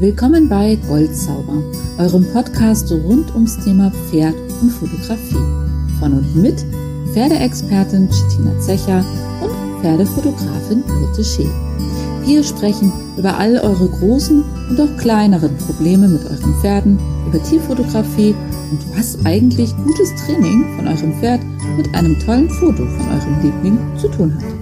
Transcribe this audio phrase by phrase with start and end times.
[0.00, 1.62] Willkommen bei Goldzauber,
[1.98, 5.38] eurem Podcast rund ums Thema Pferd und Fotografie.
[6.00, 6.64] Von und mit
[7.12, 9.04] Pferdeexpertin Chitina Zecher
[9.40, 11.48] und Pferdefotografin Birte Schee.
[12.24, 16.98] Wir sprechen über all eure großen und auch kleineren Probleme mit euren Pferden,
[17.28, 18.34] über Tierfotografie
[18.72, 21.40] und was eigentlich gutes Training von eurem Pferd
[21.76, 24.53] mit einem tollen Foto von eurem Liebling zu tun hat.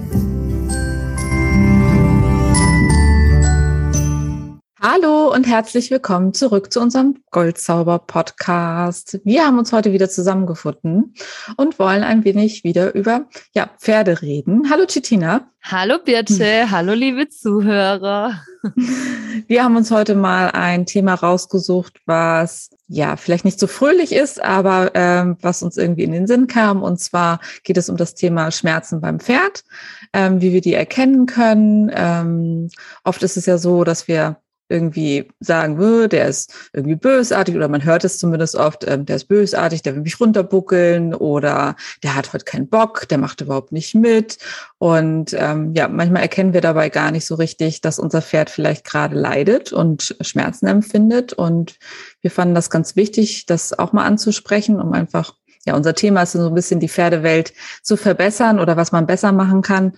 [4.85, 9.21] Hallo und herzlich willkommen zurück zu unserem Goldzauber-Podcast.
[9.23, 11.13] Wir haben uns heute wieder zusammengefunden
[11.55, 14.69] und wollen ein wenig wieder über ja, Pferde reden.
[14.69, 15.47] Hallo Chitina.
[15.61, 16.71] Hallo Birte, hm.
[16.71, 18.41] hallo liebe Zuhörer.
[19.47, 24.43] Wir haben uns heute mal ein Thema rausgesucht, was ja vielleicht nicht so fröhlich ist,
[24.43, 26.83] aber ähm, was uns irgendwie in den Sinn kam.
[26.83, 29.63] Und zwar geht es um das Thema Schmerzen beim Pferd,
[30.11, 31.89] ähm, wie wir die erkennen können.
[31.95, 32.69] Ähm,
[33.05, 34.42] oft ist es ja so, dass wir
[34.73, 35.77] irgendwie sagen,
[36.09, 39.95] der ist irgendwie bösartig oder man hört es zumindest oft, ähm, der ist bösartig, der
[39.95, 44.39] will mich runterbuckeln oder der hat heute keinen Bock, der macht überhaupt nicht mit.
[44.79, 48.83] Und ähm, ja, manchmal erkennen wir dabei gar nicht so richtig, dass unser Pferd vielleicht
[48.83, 51.33] gerade leidet und Schmerzen empfindet.
[51.33, 51.77] Und
[52.21, 56.31] wir fanden das ganz wichtig, das auch mal anzusprechen, um einfach, ja, unser Thema ist
[56.31, 59.93] so ein bisschen die Pferdewelt zu verbessern oder was man besser machen kann.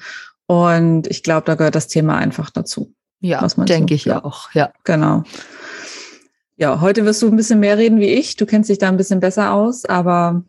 [0.47, 2.93] Und ich glaube, da gehört das Thema einfach dazu.
[3.19, 4.51] Ja, denke ich ja auch.
[4.53, 5.23] Ja, genau.
[6.57, 8.35] Ja, heute wirst du ein bisschen mehr reden wie ich.
[8.35, 10.43] Du kennst dich da ein bisschen besser aus, aber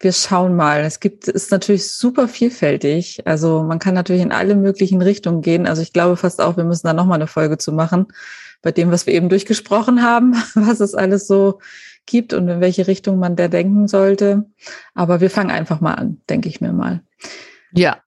[0.00, 0.80] wir schauen mal.
[0.82, 3.26] Es gibt, ist natürlich super vielfältig.
[3.26, 5.66] Also man kann natürlich in alle möglichen Richtungen gehen.
[5.66, 8.06] Also ich glaube fast auch, wir müssen da nochmal eine Folge zu machen,
[8.62, 11.60] bei dem, was wir eben durchgesprochen haben, was es alles so
[12.06, 14.44] gibt und in welche Richtung man da denken sollte.
[14.94, 17.02] Aber wir fangen einfach mal an, denke ich mir mal.
[17.72, 17.98] Ja,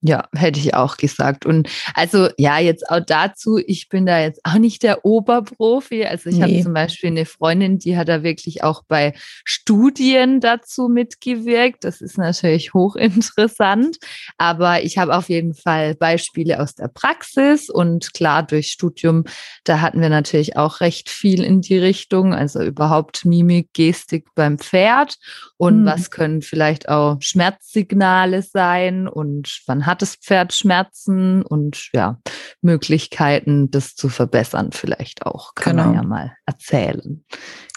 [0.00, 1.44] ja, hätte ich auch gesagt.
[1.44, 6.04] Und also ja, jetzt auch dazu, ich bin da jetzt auch nicht der Oberprofi.
[6.04, 6.42] Also ich nee.
[6.42, 11.82] habe zum Beispiel eine Freundin, die hat da wirklich auch bei Studien dazu mitgewirkt.
[11.82, 13.98] Das ist natürlich hochinteressant.
[14.36, 19.24] Aber ich habe auf jeden Fall Beispiele aus der Praxis und klar durch Studium,
[19.64, 22.34] da hatten wir natürlich auch recht viel in die Richtung.
[22.34, 25.16] Also überhaupt Mimik, Gestik beim Pferd
[25.58, 25.86] und hm.
[25.86, 32.18] was können vielleicht auch Schmerzsignale sein und wann hat das Pferd Schmerzen und ja,
[32.62, 35.54] Möglichkeiten, das zu verbessern, vielleicht auch.
[35.56, 35.88] Kann genau.
[35.88, 37.24] man ja mal erzählen.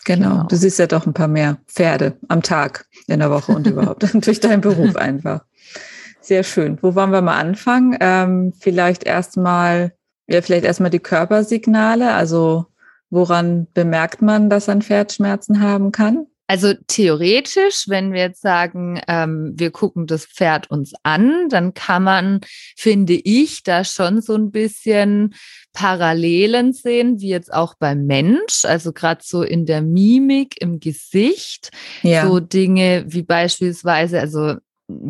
[0.06, 0.30] Genau.
[0.30, 0.44] genau.
[0.48, 4.06] Du siehst ja doch ein paar mehr Pferde am Tag in der Woche und überhaupt
[4.26, 5.44] durch deinen Beruf einfach.
[6.22, 6.78] Sehr schön.
[6.82, 7.98] Wo wollen wir mal anfangen?
[8.00, 9.94] Ähm, vielleicht erstmal,
[10.28, 12.14] ja, vielleicht erstmal die Körpersignale.
[12.14, 12.68] Also
[13.10, 16.28] woran bemerkt man, dass ein Pferd Schmerzen haben kann?
[16.52, 22.04] Also theoretisch, wenn wir jetzt sagen, ähm, wir gucken das Pferd uns an, dann kann
[22.04, 22.42] man,
[22.76, 25.34] finde ich, da schon so ein bisschen
[25.72, 31.72] Parallelen sehen, wie jetzt auch beim Mensch, also gerade so in der Mimik, im Gesicht,
[32.02, 32.28] ja.
[32.28, 34.56] so Dinge wie beispielsweise, also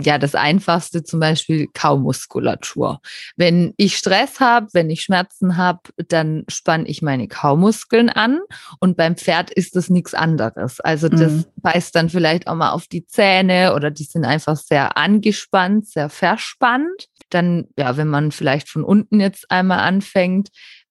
[0.01, 3.01] ja, das einfachste zum Beispiel Kaumuskulatur.
[3.35, 8.39] Wenn ich Stress habe, wenn ich Schmerzen habe, dann spanne ich meine Kaumuskeln an
[8.79, 10.79] und beim Pferd ist das nichts anderes.
[10.79, 11.45] Also das mhm.
[11.57, 16.09] beißt dann vielleicht auch mal auf die Zähne oder die sind einfach sehr angespannt, sehr
[16.09, 17.07] verspannt.
[17.29, 20.49] Dann, ja, wenn man vielleicht von unten jetzt einmal anfängt,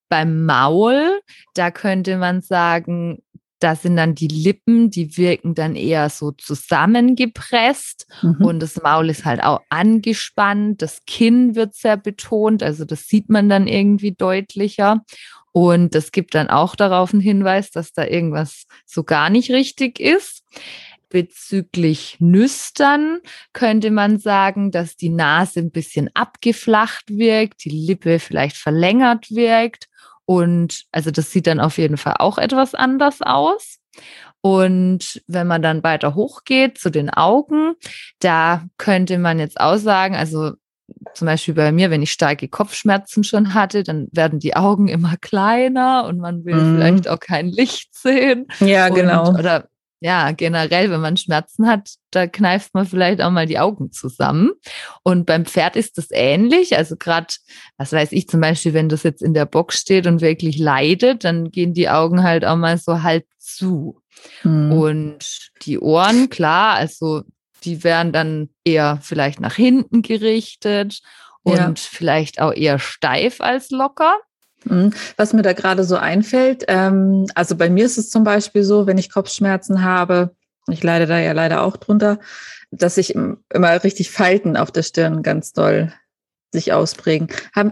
[0.09, 1.21] beim Maul,
[1.55, 3.23] da könnte man sagen,
[3.61, 8.45] da sind dann die Lippen, die wirken dann eher so zusammengepresst mhm.
[8.45, 13.29] und das Maul ist halt auch angespannt, das Kinn wird sehr betont, also das sieht
[13.29, 15.05] man dann irgendwie deutlicher.
[15.53, 19.99] Und das gibt dann auch darauf einen Hinweis, dass da irgendwas so gar nicht richtig
[19.99, 20.45] ist.
[21.09, 23.19] Bezüglich Nüstern
[23.53, 29.90] könnte man sagen, dass die Nase ein bisschen abgeflacht wirkt, die Lippe vielleicht verlängert wirkt
[30.31, 33.79] und also das sieht dann auf jeden Fall auch etwas anders aus.
[34.43, 37.75] Und wenn man dann weiter hochgeht zu den Augen,
[38.21, 40.53] da könnte man jetzt auch sagen, also
[41.15, 45.17] zum Beispiel bei mir, wenn ich starke Kopfschmerzen schon hatte, dann werden die Augen immer
[45.21, 46.77] kleiner und man will mhm.
[46.77, 48.47] vielleicht auch kein Licht sehen.
[48.61, 49.35] Ja, genau.
[49.37, 49.69] oder
[50.01, 54.51] ja, generell, wenn man Schmerzen hat, da kneift man vielleicht auch mal die Augen zusammen.
[55.03, 56.77] Und beim Pferd ist das ähnlich.
[56.77, 57.27] Also gerade,
[57.77, 61.25] was weiß ich zum Beispiel, wenn das jetzt in der Box steht und wirklich leidet,
[61.25, 64.01] dann gehen die Augen halt auch mal so halb zu.
[64.43, 64.73] Mhm.
[64.73, 67.23] Und die Ohren, klar, also
[67.65, 71.01] die werden dann eher vielleicht nach hinten gerichtet
[71.43, 71.75] und ja.
[71.77, 74.19] vielleicht auch eher steif als locker.
[74.65, 74.93] Mhm.
[75.17, 78.87] Was mir da gerade so einfällt, ähm, also bei mir ist es zum Beispiel so,
[78.87, 80.35] wenn ich Kopfschmerzen habe,
[80.69, 82.19] ich leide da ja leider auch drunter,
[82.71, 85.93] dass sich immer richtig Falten auf der Stirn ganz doll
[86.53, 87.29] sich ausprägen.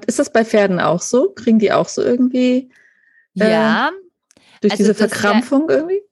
[0.07, 1.31] ist das bei Pferden auch so?
[1.31, 2.71] Kriegen die auch so irgendwie?
[3.39, 3.91] Äh, ja,
[4.61, 6.03] Durch also diese Verkrampfung wär, irgendwie?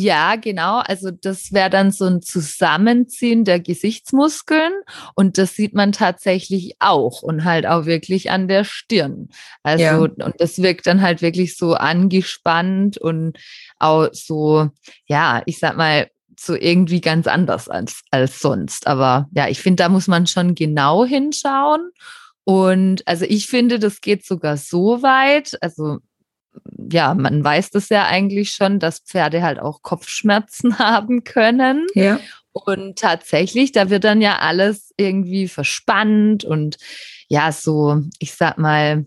[0.00, 0.78] Ja, genau.
[0.78, 4.72] Also das wäre dann so ein Zusammenziehen der Gesichtsmuskeln
[5.16, 9.28] und das sieht man tatsächlich auch und halt auch wirklich an der Stirn.
[9.64, 9.98] Also ja.
[9.98, 13.38] und das wirkt dann halt wirklich so angespannt und
[13.80, 14.68] auch so,
[15.06, 16.08] ja, ich sag mal,
[16.38, 18.86] so irgendwie ganz anders als, als sonst.
[18.86, 21.90] Aber ja, ich finde, da muss man schon genau hinschauen.
[22.44, 25.58] Und also ich finde, das geht sogar so weit.
[25.60, 25.98] Also
[26.90, 31.86] ja, man weiß das ja eigentlich schon, dass Pferde halt auch Kopfschmerzen haben können.
[31.94, 32.20] Ja.
[32.52, 36.76] Und tatsächlich, da wird dann ja alles irgendwie verspannt und
[37.28, 39.06] ja, so, ich sag mal,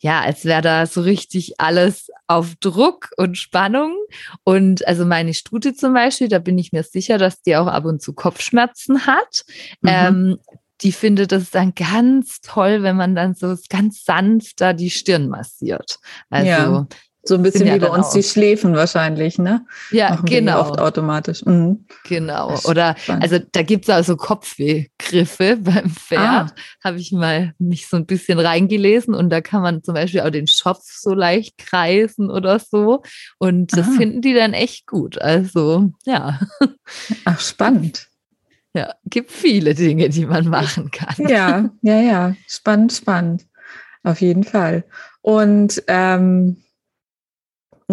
[0.00, 3.96] ja, als wäre da so richtig alles auf Druck und Spannung.
[4.44, 7.84] Und also meine Stute zum Beispiel, da bin ich mir sicher, dass die auch ab
[7.84, 9.44] und zu Kopfschmerzen hat.
[9.80, 9.88] Mhm.
[9.90, 10.38] Ähm,
[10.80, 15.28] die findet es dann ganz toll, wenn man dann so ganz sanft da die Stirn
[15.28, 15.98] massiert.
[16.30, 16.86] Also ja.
[17.28, 19.66] So ein bisschen wie bei uns die Schläfen wahrscheinlich, ne?
[19.90, 20.60] Ja, Machen genau.
[20.60, 21.44] oft automatisch.
[21.44, 21.84] Mhm.
[22.04, 22.58] Genau.
[22.64, 26.22] Oder also da gibt es also Kopfwehgriffe beim Pferd.
[26.22, 26.54] Ah.
[26.82, 30.30] Habe ich mal mich so ein bisschen reingelesen und da kann man zum Beispiel auch
[30.30, 33.02] den Schopf so leicht kreisen oder so.
[33.38, 33.96] Und das ah.
[33.98, 35.20] finden die dann echt gut.
[35.20, 36.40] Also, ja.
[37.26, 38.07] Ach, spannend.
[38.74, 41.28] Ja, gibt viele Dinge, die man machen kann.
[41.28, 42.34] Ja, ja, ja.
[42.46, 43.46] Spannend, spannend.
[44.02, 44.84] Auf jeden Fall.
[45.22, 46.56] Und ähm,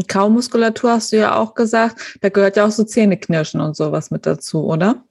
[0.07, 4.25] Kaumuskulatur hast du ja auch gesagt, da gehört ja auch so Zähneknirschen und sowas mit
[4.25, 5.04] dazu, oder?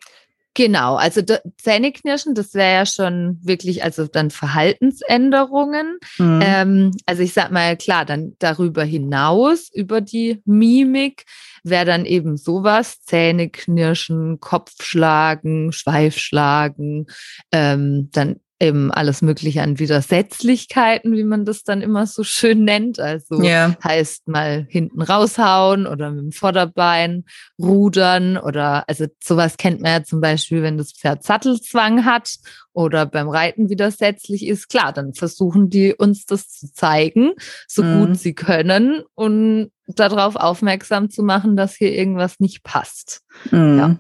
[0.57, 1.21] Genau, also
[1.59, 5.99] Zähneknirschen, das wäre ja schon wirklich, also dann Verhaltensänderungen.
[6.17, 6.41] Mhm.
[6.45, 11.25] Ähm, also ich sag mal, klar, dann darüber hinaus, über die Mimik,
[11.65, 17.07] wäre dann eben sowas, Zähneknirschen, Kopfschlagen, Schweifschlagen,
[17.51, 23.01] ähm, dann eben alles Mögliche an Widersetzlichkeiten, wie man das dann immer so schön nennt.
[23.01, 23.77] Also yeah.
[23.83, 27.25] heißt mal hinten raushauen oder mit dem Vorderbein
[27.61, 32.37] rudern oder also sowas kennt man ja zum Beispiel, wenn das Pferd Sattelzwang hat
[32.73, 34.69] oder beim Reiten widersetzlich ist.
[34.69, 37.33] Klar, dann versuchen die uns das zu zeigen,
[37.67, 37.99] so mm.
[37.99, 43.23] gut sie können und darauf aufmerksam zu machen, dass hier irgendwas nicht passt.
[43.51, 43.79] Mm.
[43.79, 43.99] Ja.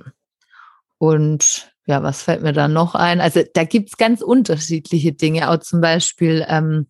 [0.98, 3.20] Und ja, was fällt mir da noch ein?
[3.20, 6.86] Also da gibt's ganz unterschiedliche Dinge, auch zum Beispiel ähm,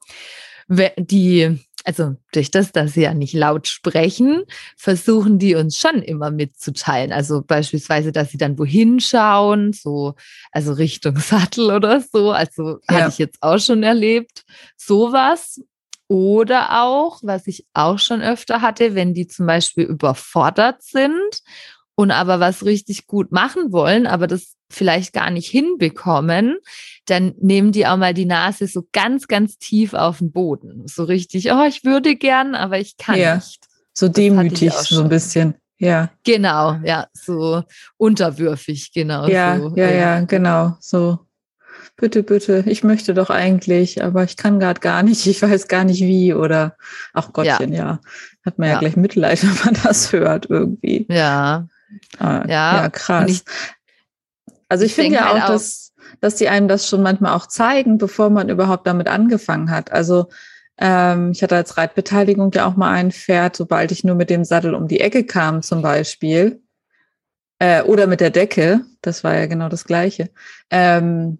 [0.69, 4.45] die, also durch das, dass sie ja nicht laut sprechen,
[4.77, 7.13] versuchen die uns schon immer mitzuteilen.
[7.13, 10.15] Also beispielsweise, dass sie dann wohin schauen, so,
[10.53, 12.31] also Richtung Sattel oder so.
[12.31, 12.97] Also ja.
[12.97, 14.45] hatte ich jetzt auch schon erlebt.
[14.77, 15.61] Sowas.
[16.07, 21.43] Oder auch, was ich auch schon öfter hatte, wenn die zum Beispiel überfordert sind
[21.97, 26.59] und aber was richtig gut machen wollen, aber das vielleicht gar nicht hinbekommen,
[27.07, 30.87] dann nehmen die auch mal die Nase so ganz, ganz tief auf den Boden.
[30.87, 33.67] So richtig, oh, ich würde gern, aber ich kann ja, nicht.
[33.93, 35.55] So demütig, so ein bisschen.
[35.79, 36.11] Ja.
[36.25, 37.63] Genau, ja, so
[37.97, 39.29] unterwürfig, genau.
[39.29, 39.73] Ja, so.
[39.77, 40.77] ja, ja, genau.
[40.81, 41.19] So,
[41.97, 45.85] bitte, bitte, ich möchte doch eigentlich, aber ich kann gerade gar nicht, ich weiß gar
[45.85, 46.77] nicht wie oder
[47.13, 47.79] ach Gottchen, ja.
[47.79, 48.01] ja.
[48.45, 48.75] Hat man ja.
[48.75, 51.07] ja gleich Mitleid, wenn man das hört irgendwie.
[51.09, 51.69] Ja.
[52.19, 52.83] Ah, ja.
[52.83, 53.31] ja, krass.
[53.31, 53.45] Ich,
[54.69, 57.47] also ich, ich finde ja halt auch, dass, dass die einem das schon manchmal auch
[57.47, 59.93] zeigen, bevor man überhaupt damit angefangen hat.
[59.93, 60.29] Also
[60.79, 64.45] ähm, ich hatte als Reitbeteiligung ja auch mal ein Pferd, sobald ich nur mit dem
[64.45, 66.61] Sattel um die Ecke kam zum Beispiel.
[67.61, 70.31] Äh, oder mit der Decke, das war ja genau das Gleiche.
[70.71, 71.39] Ähm,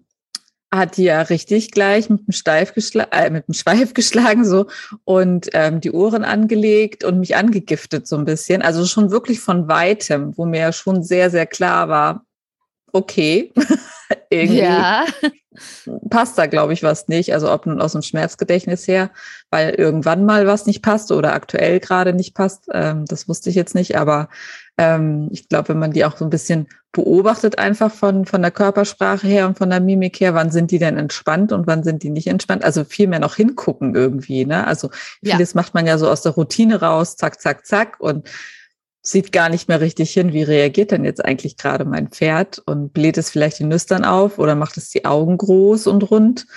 [0.77, 4.67] hat die ja richtig gleich mit dem, Steif geschlagen, äh, mit dem Schweif geschlagen so
[5.03, 8.61] und ähm, die Ohren angelegt und mich angegiftet so ein bisschen.
[8.61, 12.25] Also schon wirklich von weitem, wo mir ja schon sehr, sehr klar war,
[12.91, 13.51] okay,
[14.29, 15.05] irgendwie ja.
[16.09, 17.33] Passt da, glaube ich, was nicht.
[17.33, 19.11] Also ob nun aus dem Schmerzgedächtnis her,
[19.49, 23.55] weil irgendwann mal was nicht passt oder aktuell gerade nicht passt, ähm, das wusste ich
[23.55, 23.97] jetzt nicht.
[23.97, 24.29] Aber
[24.77, 28.51] ähm, ich glaube, wenn man die auch so ein bisschen beobachtet, einfach von, von der
[28.51, 32.03] Körpersprache her und von der Mimik her, wann sind die denn entspannt und wann sind
[32.03, 32.63] die nicht entspannt?
[32.63, 34.45] Also viel mehr noch hingucken irgendwie.
[34.45, 34.65] Ne?
[34.65, 34.89] Also
[35.23, 35.57] vieles ja.
[35.59, 37.99] macht man ja so aus der Routine raus, zack, zack, zack.
[37.99, 38.29] Und
[39.07, 42.93] sieht gar nicht mehr richtig hin, wie reagiert denn jetzt eigentlich gerade mein Pferd und
[42.93, 46.47] bläht es vielleicht die Nüstern auf oder macht es die Augen groß und rund.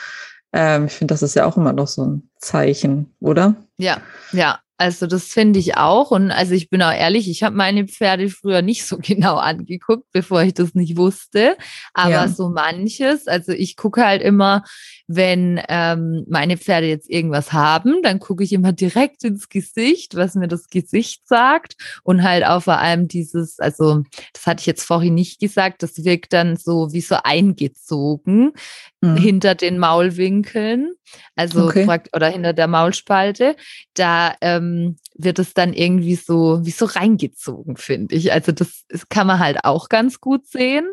[0.52, 3.54] Ähm, ich finde, das ist ja auch immer noch so ein Zeichen, oder?
[3.76, 4.00] Ja,
[4.32, 4.60] ja.
[4.80, 6.12] Also das finde ich auch.
[6.12, 10.04] Und also ich bin auch ehrlich, ich habe meine Pferde früher nicht so genau angeguckt,
[10.12, 11.56] bevor ich das nicht wusste.
[11.94, 12.28] Aber ja.
[12.28, 14.62] so manches, also ich gucke halt immer,
[15.08, 20.34] wenn ähm, meine Pferde jetzt irgendwas haben, dann gucke ich immer direkt ins Gesicht, was
[20.34, 24.02] mir das Gesicht sagt und halt auch vor allem dieses, also
[24.34, 28.52] das hatte ich jetzt vorhin nicht gesagt, das wirkt dann so wie so eingezogen
[29.00, 29.16] mhm.
[29.16, 30.92] hinter den Maulwinkeln,
[31.36, 31.86] also okay.
[32.14, 33.56] oder hinter der Maulspalte.
[33.94, 38.32] Da ähm, wird es dann irgendwie so wie so reingezogen, finde ich.
[38.32, 40.86] Also das, das kann man halt auch ganz gut sehen.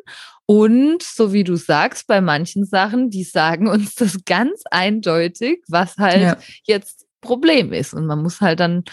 [0.48, 5.98] Und so wie du sagst, bei manchen Sachen, die sagen uns das ganz eindeutig, was
[5.98, 6.38] halt ja.
[6.64, 7.94] jetzt Problem ist.
[7.94, 8.84] Und man muss halt dann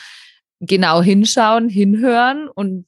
[0.61, 2.87] genau hinschauen, hinhören und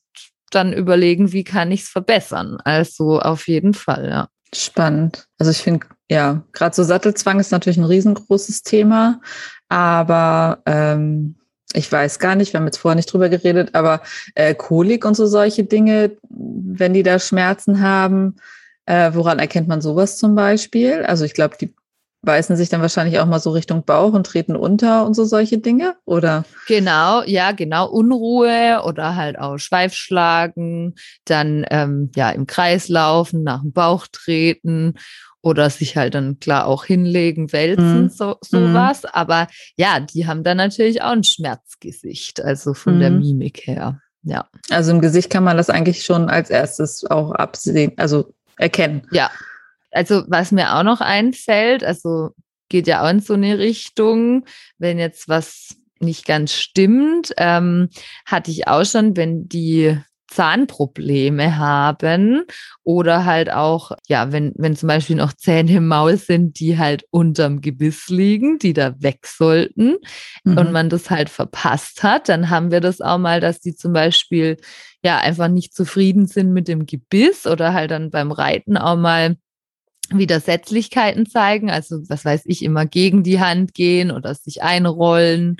[0.50, 2.58] dann überlegen, wie kann ich es verbessern.
[2.64, 4.28] Also auf jeden Fall, ja.
[4.54, 5.26] Spannend.
[5.38, 9.20] Also ich finde, ja, gerade so Sattelzwang ist natürlich ein riesengroßes Thema,
[9.68, 11.36] aber ähm,
[11.74, 14.00] ich weiß gar nicht, wir haben jetzt vorher nicht drüber geredet, aber
[14.34, 18.36] äh, Kolik und so solche Dinge, wenn die da Schmerzen haben,
[18.86, 21.02] äh, woran erkennt man sowas zum Beispiel?
[21.04, 21.74] Also ich glaube, die
[22.22, 25.58] beißen sich dann wahrscheinlich auch mal so Richtung Bauch und treten unter und so solche
[25.58, 26.44] Dinge, oder?
[26.66, 27.88] Genau, ja, genau.
[27.88, 30.94] Unruhe oder halt auch Schweifschlagen,
[31.26, 34.94] dann ähm, ja im Kreis laufen, nach dem Bauch treten
[35.44, 38.08] oder sich halt dann klar auch hinlegen, wälzen, mm.
[38.08, 39.02] so sowas.
[39.02, 39.08] Mm.
[39.12, 39.46] Aber
[39.76, 43.00] ja, die haben dann natürlich auch ein Schmerzgesicht, also von mm.
[43.00, 43.18] der mhm.
[43.20, 44.00] Mimik her.
[44.22, 44.48] Ja.
[44.70, 49.06] Also im Gesicht kann man das eigentlich schon als erstes auch absehen, also erkennen.
[49.12, 49.30] Ja.
[49.90, 52.30] Also was mir auch noch einfällt, also
[52.70, 54.46] geht ja auch in so eine Richtung,
[54.78, 57.90] wenn jetzt was nicht ganz stimmt, ähm,
[58.24, 59.98] hatte ich auch schon, wenn die
[60.34, 62.42] Zahnprobleme haben
[62.82, 67.04] oder halt auch, ja, wenn, wenn zum Beispiel noch Zähne im Maul sind, die halt
[67.10, 69.96] unterm Gebiss liegen, die da weg sollten
[70.42, 70.58] mhm.
[70.58, 73.92] und man das halt verpasst hat, dann haben wir das auch mal, dass die zum
[73.92, 74.56] Beispiel
[75.04, 79.36] ja einfach nicht zufrieden sind mit dem Gebiss oder halt dann beim Reiten auch mal
[80.10, 85.56] Widersetzlichkeiten zeigen, also was weiß ich, immer gegen die Hand gehen oder sich einrollen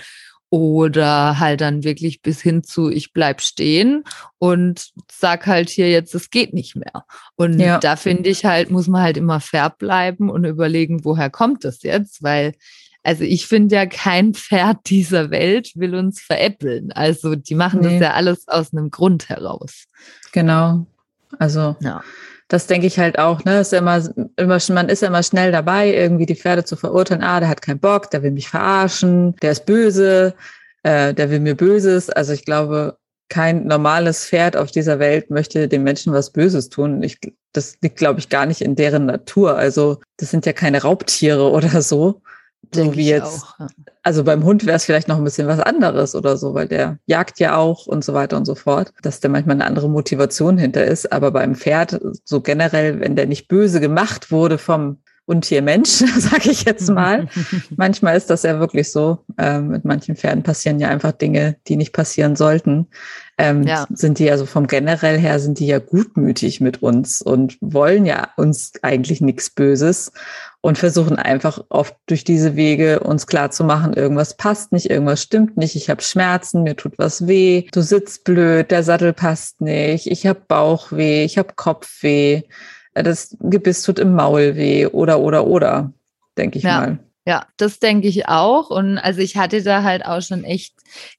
[0.55, 4.05] oder halt dann wirklich bis hin zu, ich bleib stehen
[4.39, 7.07] und sag halt hier jetzt, es geht nicht mehr.
[7.35, 7.79] Und ja.
[7.79, 11.83] da finde ich halt, muss man halt immer fair bleiben und überlegen, woher kommt das
[11.83, 12.23] jetzt?
[12.23, 12.55] Weil,
[13.03, 16.93] also ich finde ja, kein Pferd dieser Welt will uns veräppeln.
[16.93, 17.99] Also die machen nee.
[17.99, 19.87] das ja alles aus einem Grund heraus.
[20.31, 20.87] Genau.
[21.37, 22.05] Also ja
[22.49, 23.61] das denke ich halt auch, ne?
[23.61, 24.03] Ist ja immer,
[24.37, 27.23] immer, man ist ja immer schnell dabei, irgendwie die Pferde zu verurteilen.
[27.23, 30.35] Ah, der hat keinen Bock, der will mich verarschen, der ist böse,
[30.83, 32.11] äh, der will mir Böses.
[32.11, 32.99] Also ich glaube,
[33.29, 37.03] kein normales Pferd auf dieser Welt möchte dem Menschen was Böses tun.
[37.03, 37.19] Ich,
[37.53, 39.57] das liegt, glaube ich, gar nicht in deren Natur.
[39.57, 42.23] Also das sind ja keine Raubtiere oder so.
[42.75, 43.43] Denke wie jetzt.
[43.43, 43.67] Auch, ja.
[44.03, 46.99] Also beim Hund wäre es vielleicht noch ein bisschen was anderes oder so, weil der
[47.07, 50.59] jagt ja auch und so weiter und so fort, dass da manchmal eine andere Motivation
[50.59, 51.13] hinter ist.
[51.13, 56.65] Aber beim Pferd, so generell, wenn der nicht böse gemacht wurde vom Untier-Mensch, sage ich
[56.65, 57.29] jetzt mal.
[57.77, 59.25] Manchmal ist das ja wirklich so.
[59.39, 62.89] Ähm, mit manchen Pferden passieren ja einfach Dinge, die nicht passieren sollten.
[63.37, 63.87] Ähm, ja.
[63.91, 68.29] Sind die also vom generell her sind die ja gutmütig mit uns und wollen ja
[68.37, 70.13] uns eigentlich nichts Böses
[70.61, 75.21] und versuchen einfach oft durch diese Wege uns klar zu machen, irgendwas passt nicht, irgendwas
[75.21, 79.61] stimmt nicht, ich habe Schmerzen, mir tut was weh, du sitzt blöd, der Sattel passt
[79.61, 82.43] nicht, ich habe Bauchweh, ich habe Kopfweh,
[82.95, 85.93] das Gebiss tut im Maul weh oder oder oder,
[86.39, 86.81] denke ich ja.
[86.81, 86.99] mal.
[87.27, 88.69] Ja, das denke ich auch.
[88.69, 90.75] Und also ich hatte da halt auch schon echt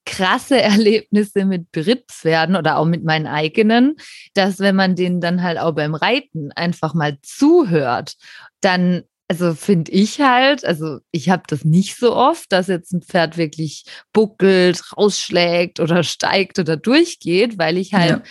[0.06, 3.96] krasse Erlebnisse mit Berittpferden oder auch mit meinen eigenen,
[4.34, 8.16] dass wenn man denen dann halt auch beim Reiten einfach mal zuhört,
[8.62, 13.02] dann also finde ich halt, also ich habe das nicht so oft, dass jetzt ein
[13.02, 18.24] Pferd wirklich buckelt, rausschlägt oder steigt oder durchgeht, weil ich halt ja,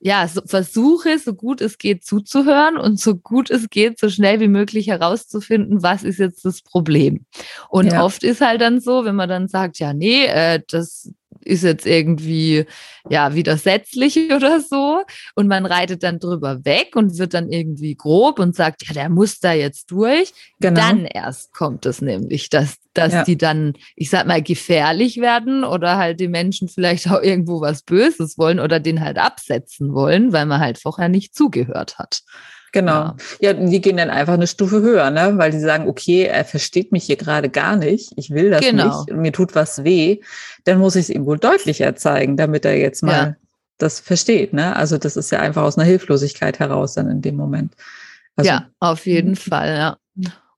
[0.00, 4.40] ja so versuche, so gut es geht zuzuhören und so gut es geht, so schnell
[4.40, 7.24] wie möglich herauszufinden, was ist jetzt das Problem.
[7.68, 8.04] Und ja.
[8.04, 11.12] oft ist halt dann so, wenn man dann sagt, ja, nee, äh, das
[11.48, 12.66] ist jetzt irgendwie
[13.08, 15.02] ja widersetzlich oder so
[15.34, 19.08] und man reitet dann drüber weg und wird dann irgendwie grob und sagt, ja, der
[19.08, 20.32] muss da jetzt durch.
[20.60, 20.80] Genau.
[20.80, 23.24] Dann erst kommt es nämlich, dass, dass ja.
[23.24, 27.82] die dann, ich sag mal, gefährlich werden oder halt die Menschen vielleicht auch irgendwo was
[27.82, 32.22] Böses wollen oder den halt absetzen wollen, weil man halt vorher nicht zugehört hat.
[32.72, 32.92] Genau.
[32.92, 33.16] Ja.
[33.40, 35.32] ja, die gehen dann einfach eine Stufe höher, ne?
[35.36, 39.04] weil die sagen, okay, er versteht mich hier gerade gar nicht, ich will das genau.
[39.04, 40.20] nicht, mir tut was weh,
[40.64, 43.36] dann muss ich es ihm wohl deutlicher zeigen, damit er jetzt mal ja.
[43.78, 44.52] das versteht.
[44.52, 44.76] Ne?
[44.76, 47.74] Also das ist ja einfach aus einer Hilflosigkeit heraus dann in dem Moment.
[48.36, 49.36] Also, ja, auf jeden mhm.
[49.36, 49.96] Fall, ja.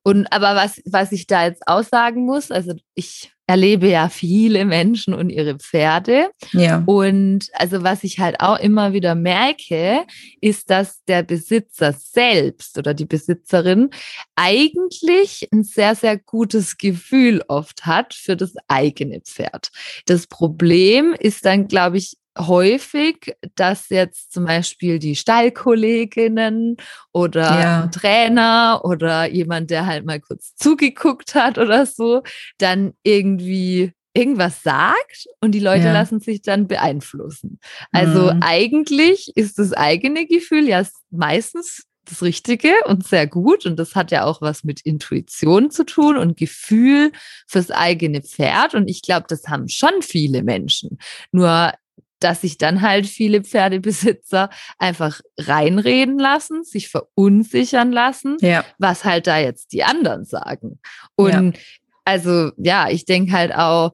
[0.02, 5.12] Und aber was, was ich da jetzt aussagen muss, also ich erlebe ja viele Menschen
[5.12, 6.30] und ihre Pferde.
[6.52, 6.84] Ja.
[6.86, 10.06] Und also was ich halt auch immer wieder merke,
[10.40, 13.90] ist, dass der Besitzer selbst oder die Besitzerin
[14.36, 19.70] eigentlich ein sehr, sehr gutes Gefühl oft hat für das eigene Pferd.
[20.06, 26.76] Das Problem ist dann, glaube ich, häufig, dass jetzt zum Beispiel die Stallkolleginnen
[27.12, 27.86] oder ja.
[27.88, 32.22] Trainer oder jemand, der halt mal kurz zugeguckt hat oder so,
[32.58, 35.92] dann irgendwie irgendwas sagt und die Leute ja.
[35.92, 37.60] lassen sich dann beeinflussen.
[37.92, 38.42] Also mhm.
[38.42, 43.66] eigentlich ist das eigene Gefühl ja meistens das Richtige und sehr gut.
[43.66, 47.12] Und das hat ja auch was mit Intuition zu tun und Gefühl
[47.46, 48.74] fürs eigene Pferd.
[48.74, 50.98] Und ich glaube, das haben schon viele Menschen.
[51.32, 51.72] Nur
[52.20, 58.64] dass sich dann halt viele Pferdebesitzer einfach reinreden lassen, sich verunsichern lassen, ja.
[58.78, 60.80] was halt da jetzt die anderen sagen.
[61.16, 61.62] Und ja.
[62.04, 63.92] also ja, ich denke halt auch,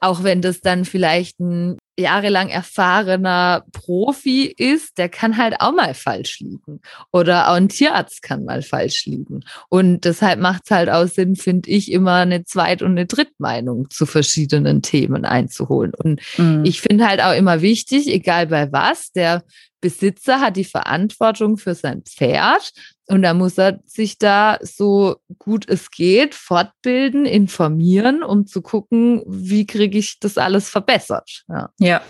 [0.00, 5.94] auch wenn das dann vielleicht ein jahrelang erfahrener Profi ist, der kann halt auch mal
[5.94, 6.80] falsch liegen.
[7.12, 9.40] Oder auch ein Tierarzt kann mal falsch liegen.
[9.68, 13.88] Und deshalb macht es halt auch Sinn, finde ich, immer eine Zweit- und eine Drittmeinung
[13.90, 15.92] zu verschiedenen Themen einzuholen.
[15.94, 16.62] Und mhm.
[16.64, 19.42] ich finde halt auch immer wichtig, egal bei was, der
[19.80, 22.72] Besitzer hat die Verantwortung für sein Pferd
[23.08, 29.22] und da muss er sich da so gut es geht fortbilden, informieren, um zu gucken,
[29.26, 31.44] wie kriege ich das alles verbessert.
[31.48, 31.70] Ja.
[31.78, 32.02] ja.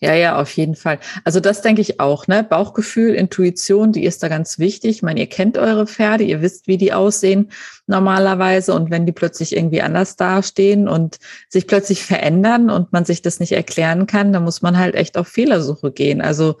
[0.00, 1.00] Ja, ja, auf jeden Fall.
[1.24, 2.44] Also das denke ich auch, ne?
[2.44, 4.90] Bauchgefühl, Intuition, die ist da ganz wichtig.
[4.90, 7.50] Ich meine, ihr kennt eure Pferde, ihr wisst, wie die aussehen
[7.88, 8.74] normalerweise.
[8.74, 13.40] Und wenn die plötzlich irgendwie anders dastehen und sich plötzlich verändern und man sich das
[13.40, 16.20] nicht erklären kann, dann muss man halt echt auf Fehlersuche gehen.
[16.20, 16.58] Also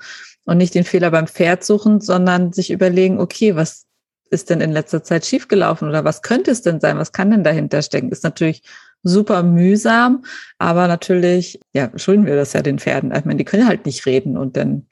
[0.48, 3.84] und nicht den Fehler beim Pferd suchen, sondern sich überlegen, okay, was
[4.30, 6.96] ist denn in letzter Zeit schiefgelaufen oder was könnte es denn sein?
[6.96, 8.10] Was kann denn dahinter stecken?
[8.10, 8.62] Ist natürlich
[9.02, 10.24] super mühsam,
[10.56, 13.14] aber natürlich, ja, schulden wir das ja den Pferden.
[13.14, 14.86] Ich meine, die können halt nicht reden und dann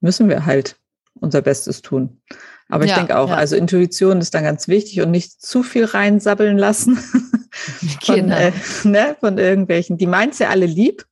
[0.00, 0.76] müssen wir halt
[1.14, 2.20] unser Bestes tun.
[2.68, 3.34] Aber ich ja, denke auch, ja.
[3.34, 6.96] also Intuition ist dann ganz wichtig und nicht zu viel reinsabbeln lassen
[8.02, 8.36] von, genau.
[8.36, 8.52] äh,
[8.84, 9.98] ne, von irgendwelchen.
[9.98, 11.06] Die meint ja alle lieb,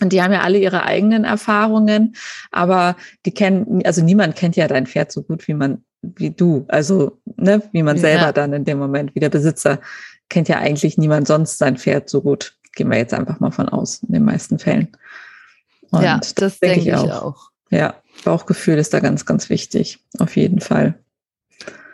[0.00, 2.16] und die haben ja alle ihre eigenen Erfahrungen,
[2.50, 6.64] aber die kennen, also niemand kennt ja dein Pferd so gut wie man, wie du.
[6.68, 8.02] Also, ne, wie man ja.
[8.02, 9.80] selber dann in dem Moment, wie der Besitzer,
[10.28, 12.54] kennt ja eigentlich niemand sonst sein Pferd so gut.
[12.74, 14.88] Gehen wir jetzt einfach mal von aus, in den meisten Fällen.
[15.90, 17.22] Und ja, das, das denke denk ich auch.
[17.22, 17.50] auch.
[17.70, 19.98] Ja, Bauchgefühl ist da ganz, ganz wichtig.
[20.18, 20.98] Auf jeden Fall.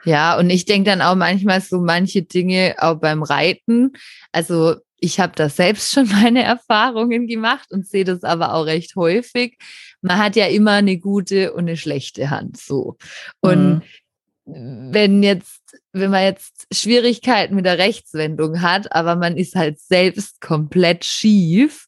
[0.04, 3.94] Ja, und ich denke dann auch manchmal so manche Dinge auch beim Reiten.
[4.30, 8.96] Also ich habe da selbst schon meine Erfahrungen gemacht und sehe das aber auch recht
[8.96, 9.58] häufig.
[10.00, 12.96] Man hat ja immer eine gute und eine schlechte Hand so.
[13.40, 13.82] Und
[14.46, 14.92] mhm.
[14.92, 15.60] wenn jetzt,
[15.92, 21.86] wenn man jetzt Schwierigkeiten mit der Rechtswendung hat, aber man ist halt selbst komplett schief,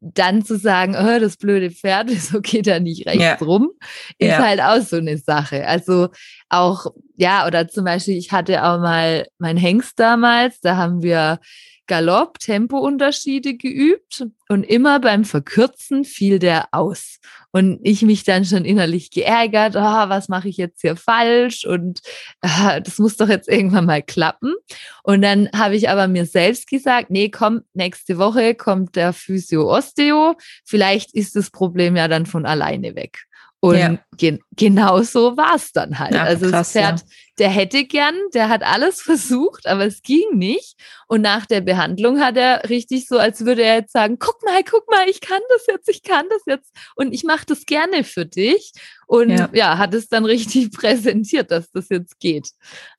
[0.00, 3.34] dann zu sagen, oh, das blöde Pferd, so geht da nicht rechts ja.
[3.34, 3.70] rum,
[4.18, 4.38] ist ja.
[4.38, 5.66] halt auch so eine Sache.
[5.66, 6.08] Also
[6.48, 11.40] auch, ja, oder zum Beispiel, ich hatte auch mal mein Hengst damals, da haben wir
[11.88, 17.18] Galopp Tempounterschiede geübt und immer beim Verkürzen fiel der aus.
[17.50, 22.00] Und ich mich dann schon innerlich geärgert, oh, was mache ich jetzt hier falsch und
[22.42, 24.54] äh, das muss doch jetzt irgendwann mal klappen.
[25.02, 29.68] Und dann habe ich aber mir selbst gesagt, nee, komm, nächste Woche kommt der Physio
[29.68, 33.27] Osteo, vielleicht ist das Problem ja dann von alleine weg.
[33.60, 33.98] Und ja.
[34.16, 36.14] gen genau so war es dann halt.
[36.14, 37.06] Ja, also krass, das Pferd, ja.
[37.38, 40.76] der hätte gern, der hat alles versucht, aber es ging nicht.
[41.08, 44.62] Und nach der Behandlung hat er richtig so, als würde er jetzt sagen, guck mal,
[44.62, 48.04] guck mal, ich kann das jetzt, ich kann das jetzt und ich mache das gerne
[48.04, 48.72] für dich.
[49.08, 49.78] Und ja.
[49.78, 52.50] hat es dann richtig präsentiert, dass das jetzt geht.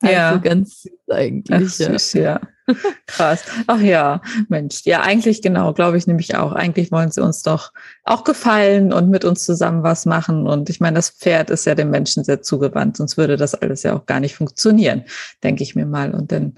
[0.01, 1.51] Also ganz süß eigentlich.
[1.51, 2.41] Ach, süß, ja.
[3.07, 3.43] Krass.
[3.67, 4.81] Ach ja, Mensch.
[4.85, 6.53] Ja, eigentlich genau, glaube ich nämlich auch.
[6.53, 7.71] Eigentlich wollen sie uns doch
[8.03, 10.47] auch gefallen und mit uns zusammen was machen.
[10.47, 13.83] Und ich meine, das Pferd ist ja dem Menschen sehr zugewandt, sonst würde das alles
[13.83, 15.05] ja auch gar nicht funktionieren,
[15.43, 16.13] denke ich mir mal.
[16.13, 16.55] Und dann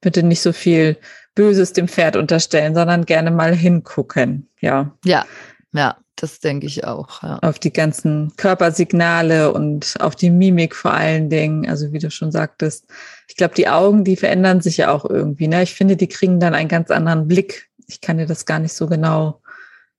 [0.00, 0.98] bitte nicht so viel
[1.34, 4.48] Böses dem Pferd unterstellen, sondern gerne mal hingucken.
[4.60, 4.94] Ja.
[5.04, 5.24] Ja,
[5.72, 5.96] ja.
[6.16, 7.22] Das denke ich auch.
[7.22, 7.38] Ja.
[7.40, 11.68] Auf die ganzen Körpersignale und auf die Mimik vor allen Dingen.
[11.68, 12.86] Also wie du schon sagtest,
[13.28, 15.48] ich glaube, die Augen, die verändern sich ja auch irgendwie.
[15.48, 15.62] Ne?
[15.62, 17.68] Ich finde, die kriegen dann einen ganz anderen Blick.
[17.86, 19.40] Ich kann dir das gar nicht so genau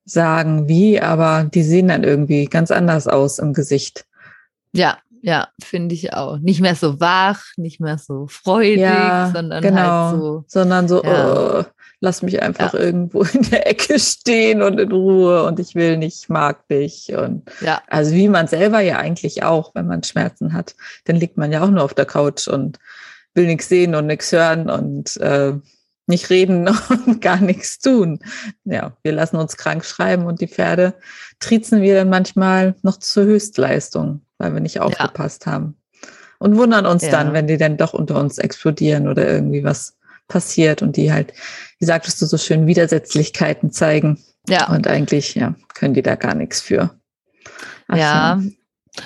[0.05, 4.05] sagen, wie, aber die sehen dann irgendwie ganz anders aus im Gesicht.
[4.71, 6.37] Ja, ja, finde ich auch.
[6.37, 10.43] Nicht mehr so wach, nicht mehr so freudig, ja, sondern halt genau, halt so.
[10.47, 11.61] Sondern so, ja.
[11.61, 11.65] oh,
[11.99, 12.79] lass mich einfach ja.
[12.79, 17.11] irgendwo in der Ecke stehen und in Ruhe und ich will nicht, mag dich.
[17.15, 17.81] Und ja.
[17.87, 21.63] also wie man selber ja eigentlich auch, wenn man Schmerzen hat, dann liegt man ja
[21.63, 22.77] auch nur auf der Couch und
[23.35, 25.53] will nichts sehen und nichts hören und äh,
[26.07, 26.67] nicht reden
[27.05, 28.19] und gar nichts tun.
[28.63, 30.95] Ja, wir lassen uns krank schreiben und die Pferde
[31.39, 35.53] triezen wir dann manchmal noch zur Höchstleistung, weil wir nicht aufgepasst ja.
[35.53, 35.77] haben.
[36.39, 37.11] Und wundern uns ja.
[37.11, 41.33] dann, wenn die dann doch unter uns explodieren oder irgendwie was passiert und die halt,
[41.79, 44.23] wie sagtest du so schön, Widersetzlichkeiten zeigen.
[44.47, 44.69] Ja.
[44.69, 46.91] Und eigentlich, ja, können die da gar nichts für.
[47.87, 48.41] Ach, ja.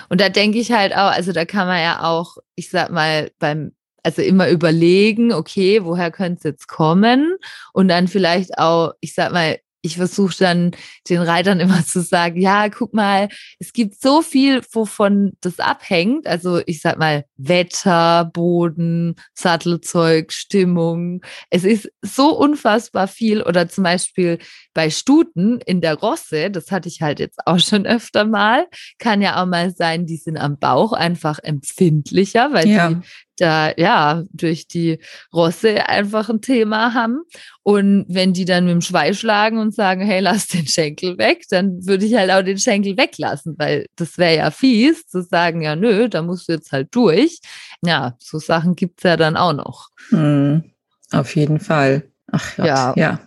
[0.10, 3.32] Und da denke ich halt auch, also da kann man ja auch, ich sag mal,
[3.40, 3.72] beim
[4.04, 7.36] also immer überlegen, okay, woher könnte es jetzt kommen?
[7.74, 10.72] Und dann vielleicht auch, ich sag mal, ich versuche dann
[11.10, 16.28] den Reitern immer zu sagen, ja, guck mal, es gibt so viel, wovon das abhängt.
[16.28, 21.22] Also ich sag mal, Wetter, Boden, Sattelzeug, Stimmung.
[21.50, 23.42] Es ist so unfassbar viel.
[23.42, 24.40] Oder zum Beispiel
[24.74, 29.22] bei Stuten in der Rosse, das hatte ich halt jetzt auch schon öfter mal, kann
[29.22, 32.90] ja auch mal sein, die sind am Bauch einfach empfindlicher, weil ja.
[32.90, 33.02] die
[33.40, 35.00] da ja durch die
[35.34, 37.22] Rosse einfach ein Thema haben.
[37.64, 41.44] Und wenn die dann mit dem Schweif schlagen und sagen, hey, lass den Schenkel weg,
[41.50, 45.62] dann würde ich halt auch den Schenkel weglassen, weil das wäre ja fies zu sagen,
[45.62, 47.40] ja, nö, da musst du jetzt halt durch.
[47.84, 49.90] Ja, so Sachen gibt es ja dann auch noch.
[50.10, 50.64] Hm,
[51.12, 52.04] auf jeden Fall.
[52.32, 52.94] Ach Gott, ja.
[52.96, 53.20] ja.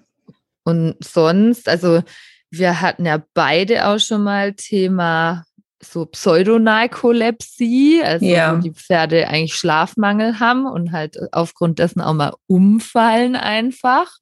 [0.64, 2.03] Und sonst, also
[2.51, 5.44] wir hatten ja beide auch schon mal Thema
[5.85, 8.57] so Pseudonarkolepsie, also ja.
[8.57, 14.18] wo die Pferde eigentlich Schlafmangel haben und halt aufgrund dessen auch mal umfallen einfach.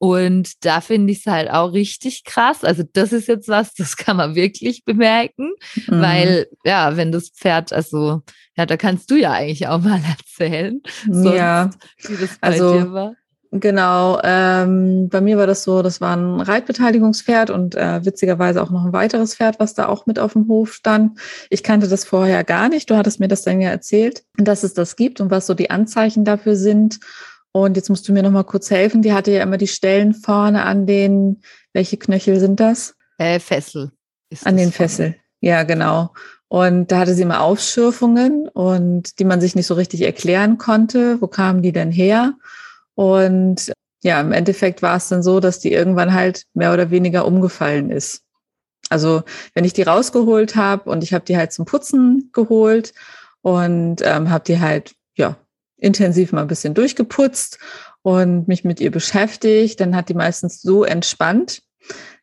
[0.00, 2.62] Und da finde ich es halt auch richtig krass.
[2.62, 6.00] Also das ist jetzt was, das kann man wirklich bemerken, mhm.
[6.00, 8.22] weil ja, wenn das Pferd, also
[8.56, 11.70] ja, da kannst du ja eigentlich auch mal erzählen, sonst, ja,
[12.06, 13.14] wie das bei also, dir war.
[13.50, 18.70] Genau, ähm, bei mir war das so, das war ein Reitbeteiligungspferd und äh, witzigerweise auch
[18.70, 21.18] noch ein weiteres Pferd, was da auch mit auf dem Hof stand.
[21.48, 22.90] Ich kannte das vorher gar nicht.
[22.90, 25.70] Du hattest mir das dann ja erzählt, dass es das gibt und was so die
[25.70, 27.00] Anzeichen dafür sind.
[27.52, 29.00] Und jetzt musst du mir noch mal kurz helfen.
[29.00, 31.40] Die hatte ja immer die Stellen vorne an den,
[31.72, 32.96] welche Knöchel sind das?
[33.16, 33.92] Äh, Fessel.
[34.44, 35.16] an den Fessel.
[35.40, 36.12] Ja, genau.
[36.48, 41.20] Und da hatte sie immer Aufschürfungen und die man sich nicht so richtig erklären konnte.
[41.20, 42.34] Wo kamen die denn her?
[42.98, 47.26] Und ja, im Endeffekt war es dann so, dass die irgendwann halt mehr oder weniger
[47.26, 48.24] umgefallen ist.
[48.90, 49.22] Also
[49.54, 52.92] wenn ich die rausgeholt habe und ich habe die halt zum Putzen geholt
[53.40, 55.36] und ähm, habe die halt ja
[55.76, 57.60] intensiv mal ein bisschen durchgeputzt
[58.02, 61.62] und mich mit ihr beschäftigt, dann hat die meistens so entspannt,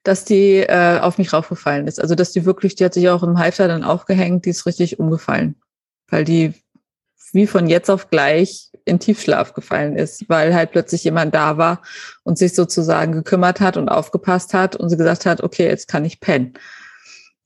[0.04, 2.02] dass die äh, auf mich raufgefallen ist.
[2.02, 5.00] Also dass die wirklich, die hat sich auch im Halfter dann aufgehängt, die ist richtig
[5.00, 5.56] umgefallen,
[6.10, 6.54] weil die
[7.32, 11.82] wie von jetzt auf gleich in Tiefschlaf gefallen ist, weil halt plötzlich jemand da war
[12.24, 16.06] und sich sozusagen gekümmert hat und aufgepasst hat und sie gesagt hat, okay, jetzt kann
[16.06, 16.54] ich pennen.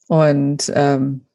[0.08, 1.26] Und ähm,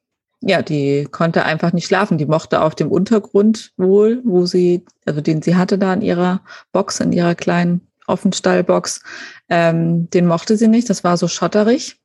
[0.41, 2.19] ja, die konnte einfach nicht schlafen.
[2.19, 6.43] Die mochte auf dem Untergrund wohl, wo sie, also den sie hatte da in ihrer
[6.71, 9.01] Box, in ihrer kleinen Offenstallbox,
[9.49, 10.91] ähm, den mochte sie nicht.
[10.91, 11.97] Das war so schotterig.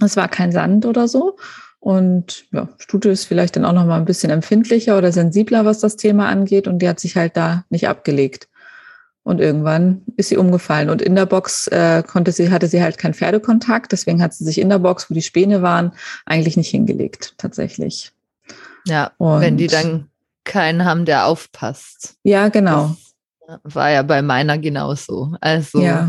[0.00, 1.36] Es war kein Sand oder so.
[1.80, 5.78] Und ja, Stute ist vielleicht dann auch noch mal ein bisschen empfindlicher oder sensibler, was
[5.78, 6.66] das Thema angeht.
[6.66, 8.48] Und die hat sich halt da nicht abgelegt.
[9.22, 10.90] Und irgendwann ist sie umgefallen.
[10.90, 13.92] Und in der Box äh, konnte sie, hatte sie halt keinen Pferdekontakt.
[13.92, 15.92] Deswegen hat sie sich in der Box, wo die Späne waren,
[16.24, 18.12] eigentlich nicht hingelegt, tatsächlich.
[18.86, 20.08] Ja, und wenn die dann
[20.44, 22.16] keinen haben, der aufpasst.
[22.22, 22.96] Ja, genau.
[23.46, 25.34] Das war ja bei meiner genauso.
[25.40, 26.08] Also ja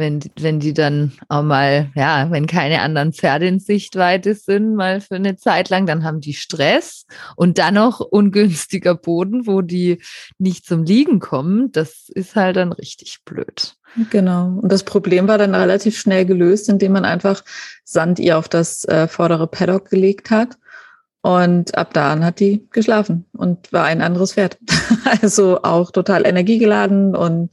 [0.00, 5.00] wenn, wenn die dann auch mal, ja, wenn keine anderen Pferde in Sichtweite sind, mal
[5.00, 10.02] für eine Zeit lang, dann haben die Stress und dann noch ungünstiger Boden, wo die
[10.38, 11.70] nicht zum Liegen kommen.
[11.70, 13.76] Das ist halt dann richtig blöd.
[14.10, 14.58] Genau.
[14.60, 17.44] Und das Problem war dann relativ schnell gelöst, indem man einfach
[17.84, 20.56] Sand ihr auf das äh, vordere Paddock gelegt hat.
[21.22, 24.58] Und ab da an hat die geschlafen und war ein anderes Pferd.
[25.22, 27.50] also auch total energiegeladen und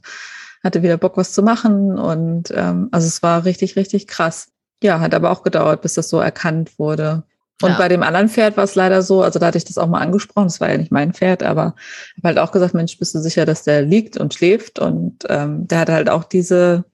[0.62, 1.98] hatte wieder Bock, was zu machen.
[1.98, 4.48] Und ähm, also es war richtig, richtig krass.
[4.82, 7.24] Ja, hat aber auch gedauert, bis das so erkannt wurde.
[7.60, 7.78] Und ja.
[7.78, 10.00] bei dem anderen Pferd war es leider so, also da hatte ich das auch mal
[10.00, 11.74] angesprochen, das war ja nicht mein Pferd, aber
[12.16, 14.78] habe halt auch gesagt, Mensch, bist du sicher, dass der liegt und schläft?
[14.78, 16.84] Und ähm, der hatte halt auch diese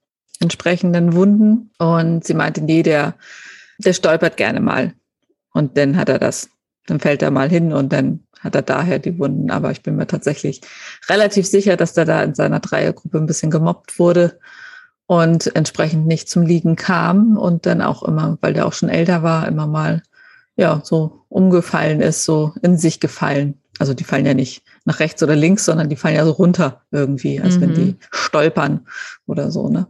[0.40, 1.70] entsprechenden Wunden.
[1.78, 3.14] Und sie meinte, nee, der,
[3.78, 4.94] der stolpert gerne mal.
[5.52, 6.48] Und dann hat er das.
[6.86, 9.50] Dann fällt er mal hin und dann hat er daher die Wunden.
[9.50, 10.60] Aber ich bin mir tatsächlich
[11.08, 14.38] relativ sicher, dass der da in seiner Dreiergruppe ein bisschen gemobbt wurde
[15.06, 19.22] und entsprechend nicht zum Liegen kam und dann auch immer, weil der auch schon älter
[19.22, 20.02] war, immer mal
[20.56, 23.58] ja so umgefallen ist, so in sich gefallen.
[23.78, 26.82] Also die fallen ja nicht nach rechts oder links, sondern die fallen ja so runter
[26.92, 27.60] irgendwie, als mhm.
[27.60, 28.86] wenn die stolpern
[29.26, 29.88] oder so, ne?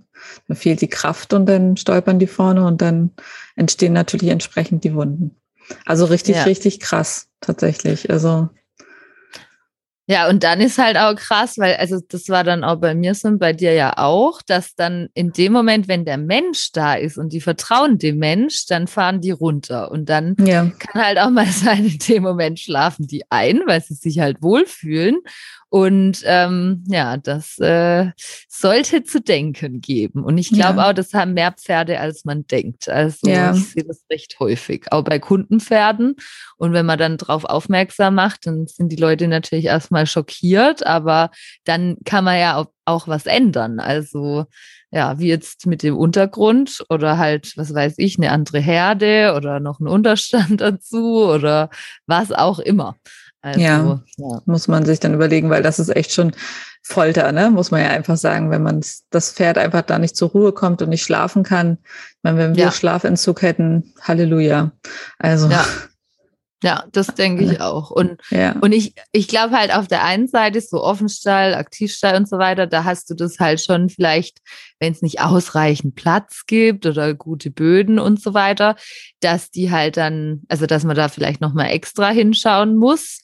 [0.48, 3.10] Da fehlt die Kraft und dann stolpern die vorne und dann
[3.56, 5.36] entstehen natürlich entsprechend die Wunden.
[5.84, 6.44] Also richtig, ja.
[6.44, 8.10] richtig krass, tatsächlich.
[8.10, 8.48] Also.
[10.06, 13.14] Ja, und dann ist halt auch krass, weil, also das war dann auch bei mir
[13.14, 16.94] so und bei dir ja auch, dass dann in dem Moment, wenn der Mensch da
[16.94, 19.90] ist und die vertrauen dem Mensch, dann fahren die runter.
[19.90, 20.70] Und dann ja.
[20.78, 24.42] kann halt auch mal sein, in dem Moment schlafen die ein, weil sie sich halt
[24.42, 25.20] wohlfühlen.
[25.74, 28.12] Und ähm, ja, das äh,
[28.48, 30.22] sollte zu denken geben.
[30.22, 30.88] Und ich glaube ja.
[30.88, 32.88] auch, das haben mehr Pferde, als man denkt.
[32.88, 33.52] Also ja.
[33.52, 36.14] ich sehe das recht häufig, auch bei Kundenpferden.
[36.58, 41.32] Und wenn man dann darauf aufmerksam macht, dann sind die Leute natürlich erstmal schockiert, aber
[41.64, 43.80] dann kann man ja auch, auch was ändern.
[43.80, 44.44] Also
[44.92, 49.58] ja, wie jetzt mit dem Untergrund oder halt, was weiß ich, eine andere Herde oder
[49.58, 51.68] noch ein Unterstand dazu oder
[52.06, 52.94] was auch immer.
[53.44, 56.32] Also, ja, ja, muss man sich dann überlegen, weil das ist echt schon
[56.80, 57.50] Folter, ne?
[57.50, 60.80] muss man ja einfach sagen, wenn man das Pferd einfach da nicht zur Ruhe kommt
[60.80, 61.76] und nicht schlafen kann.
[61.82, 62.72] Ich meine, wenn wir ja.
[62.72, 64.72] Schlafentzug hätten, Halleluja.
[65.18, 65.62] Also ja.
[66.64, 67.90] Ja, das denke ich auch.
[67.90, 68.56] Und, ja.
[68.62, 72.66] und ich, ich glaube halt auf der einen Seite so Offenstall, Aktivstall und so weiter,
[72.66, 74.38] da hast du das halt schon vielleicht,
[74.78, 78.76] wenn es nicht ausreichend Platz gibt oder gute Böden und so weiter,
[79.20, 83.20] dass die halt dann, also dass man da vielleicht nochmal extra hinschauen muss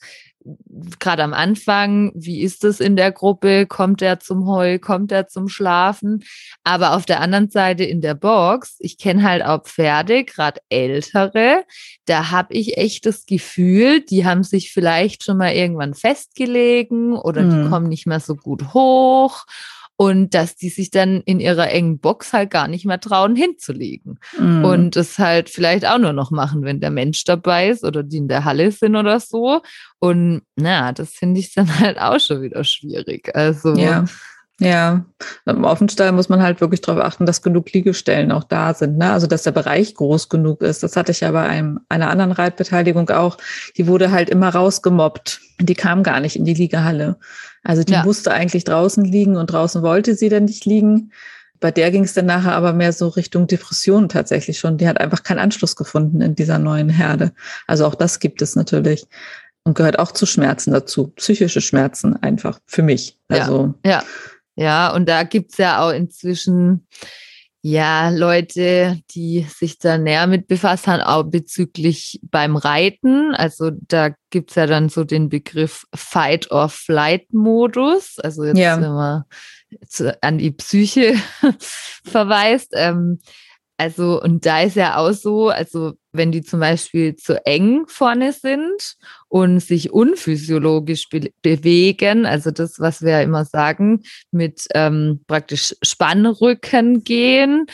[0.99, 3.65] gerade am Anfang, wie ist es in der Gruppe?
[3.67, 4.79] Kommt er zum Heu?
[4.79, 6.23] Kommt er zum Schlafen?
[6.63, 11.63] Aber auf der anderen Seite in der Box, ich kenne halt auch Pferde, gerade ältere,
[12.05, 17.43] da habe ich echt das Gefühl, die haben sich vielleicht schon mal irgendwann festgelegen oder
[17.43, 17.63] mhm.
[17.63, 19.45] die kommen nicht mehr so gut hoch
[20.01, 24.17] und dass die sich dann in ihrer engen Box halt gar nicht mehr trauen hinzulegen
[24.35, 24.65] mm.
[24.65, 28.17] und es halt vielleicht auch nur noch machen, wenn der Mensch dabei ist oder die
[28.17, 29.61] in der Halle sind oder so.
[29.99, 33.35] Und na, das finde ich dann halt auch schon wieder schwierig.
[33.35, 34.05] Also ja.
[34.61, 35.03] Ja,
[35.47, 38.95] im Offenstall muss man halt wirklich darauf achten, dass genug Liegestellen auch da sind.
[38.99, 39.11] Ne?
[39.11, 40.83] Also dass der Bereich groß genug ist.
[40.83, 43.37] Das hatte ich ja bei einem, einer anderen Reitbeteiligung auch.
[43.77, 45.41] Die wurde halt immer rausgemobbt.
[45.59, 47.17] Die kam gar nicht in die Liegehalle.
[47.63, 48.03] Also die ja.
[48.03, 51.11] musste eigentlich draußen liegen und draußen wollte sie dann nicht liegen.
[51.59, 54.77] Bei der ging es dann nachher aber mehr so Richtung Depression tatsächlich schon.
[54.77, 57.31] Die hat einfach keinen Anschluss gefunden in dieser neuen Herde.
[57.65, 59.07] Also auch das gibt es natürlich
[59.63, 61.07] und gehört auch zu Schmerzen dazu.
[61.15, 63.17] Psychische Schmerzen einfach für mich.
[63.27, 64.03] Also ja, ja.
[64.55, 66.87] Ja, und da gibt es ja auch inzwischen
[67.63, 73.35] ja Leute, die sich da näher mit befasst haben, auch bezüglich beim Reiten.
[73.35, 78.17] Also da gibt es ja dann so den Begriff Fight-or-Flight-Modus.
[78.19, 78.81] Also jetzt, ja.
[78.81, 79.25] wenn man
[79.87, 81.15] zu, an die Psyche
[82.03, 82.73] verweist.
[82.75, 83.19] Ähm,
[83.81, 88.31] also, und da ist ja auch so, also wenn die zum Beispiel zu eng vorne
[88.31, 88.95] sind
[89.27, 95.75] und sich unphysiologisch be bewegen, also das, was wir ja immer sagen, mit ähm, praktisch
[95.81, 97.65] Spannrücken gehen,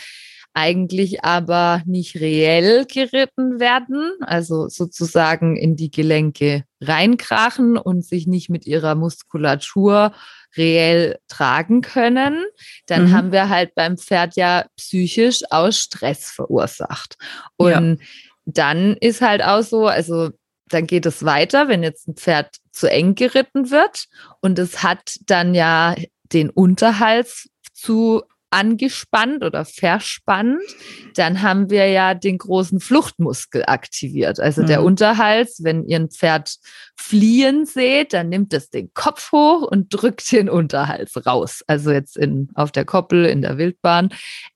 [0.54, 8.50] eigentlich aber nicht reell geritten werden, also sozusagen in die Gelenke reinkrachen und sich nicht
[8.50, 10.13] mit ihrer Muskulatur
[10.58, 12.43] reell tragen können,
[12.88, 13.13] dann mhm.
[13.13, 17.15] haben wir halt beim Pferd ja psychisch aus Stress verursacht.
[17.56, 18.06] Und ja.
[18.46, 20.32] dann ist halt auch so, also
[20.70, 24.06] dann geht es weiter, wenn jetzt ein Pferd zu eng geritten wird
[24.41, 25.96] und es hat dann ja
[26.34, 30.62] den Unterhals zu angespannt oder verspannt,
[31.15, 34.39] dann haben wir ja den großen Fluchtmuskel aktiviert.
[34.39, 34.67] Also mhm.
[34.67, 36.57] der Unterhals, wenn ihr ein Pferd
[36.95, 41.63] fliehen seht, dann nimmt es den Kopf hoch und drückt den Unterhals raus.
[41.67, 44.10] Also jetzt in, auf der Koppel, in der Wildbahn.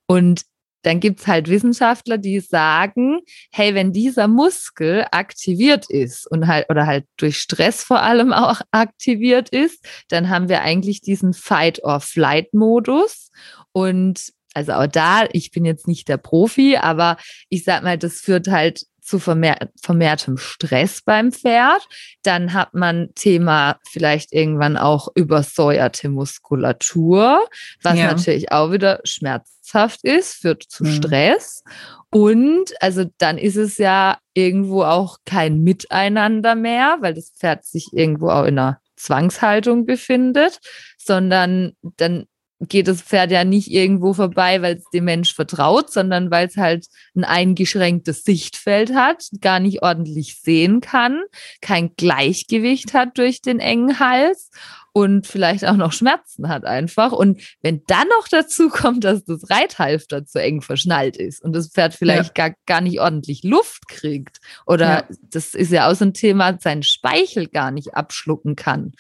[0.07, 0.43] Und
[0.83, 3.19] dann gibt's halt Wissenschaftler, die sagen,
[3.51, 8.61] hey, wenn dieser Muskel aktiviert ist und halt oder halt durch Stress vor allem auch
[8.71, 13.29] aktiviert ist, dann haben wir eigentlich diesen Fight-or-Flight-Modus.
[13.73, 17.17] Und also auch da, ich bin jetzt nicht der Profi, aber
[17.49, 21.87] ich sag mal, das führt halt zu vermehr vermehrtem Stress beim Pferd.
[22.23, 27.47] Dann hat man Thema vielleicht irgendwann auch übersäuerte Muskulatur,
[27.81, 28.07] was ja.
[28.07, 30.93] natürlich auch wieder schmerzhaft ist, führt zu mhm.
[30.93, 31.63] Stress.
[32.11, 37.87] Und also dann ist es ja irgendwo auch kein Miteinander mehr, weil das Pferd sich
[37.93, 40.59] irgendwo auch in einer Zwangshaltung befindet,
[40.97, 42.27] sondern dann
[42.69, 46.57] geht das Pferd ja nicht irgendwo vorbei, weil es dem Mensch vertraut, sondern weil es
[46.57, 51.21] halt ein eingeschränktes Sichtfeld hat, gar nicht ordentlich sehen kann,
[51.61, 54.49] kein Gleichgewicht hat durch den engen Hals
[54.93, 57.11] und vielleicht auch noch Schmerzen hat einfach.
[57.13, 61.69] Und wenn dann noch dazu kommt, dass das Reithalfter zu eng verschnallt ist und das
[61.69, 62.47] Pferd vielleicht ja.
[62.47, 65.03] gar, gar nicht ordentlich Luft kriegt oder ja.
[65.21, 68.91] das ist ja auch so ein Thema, seinen Speichel gar nicht abschlucken kann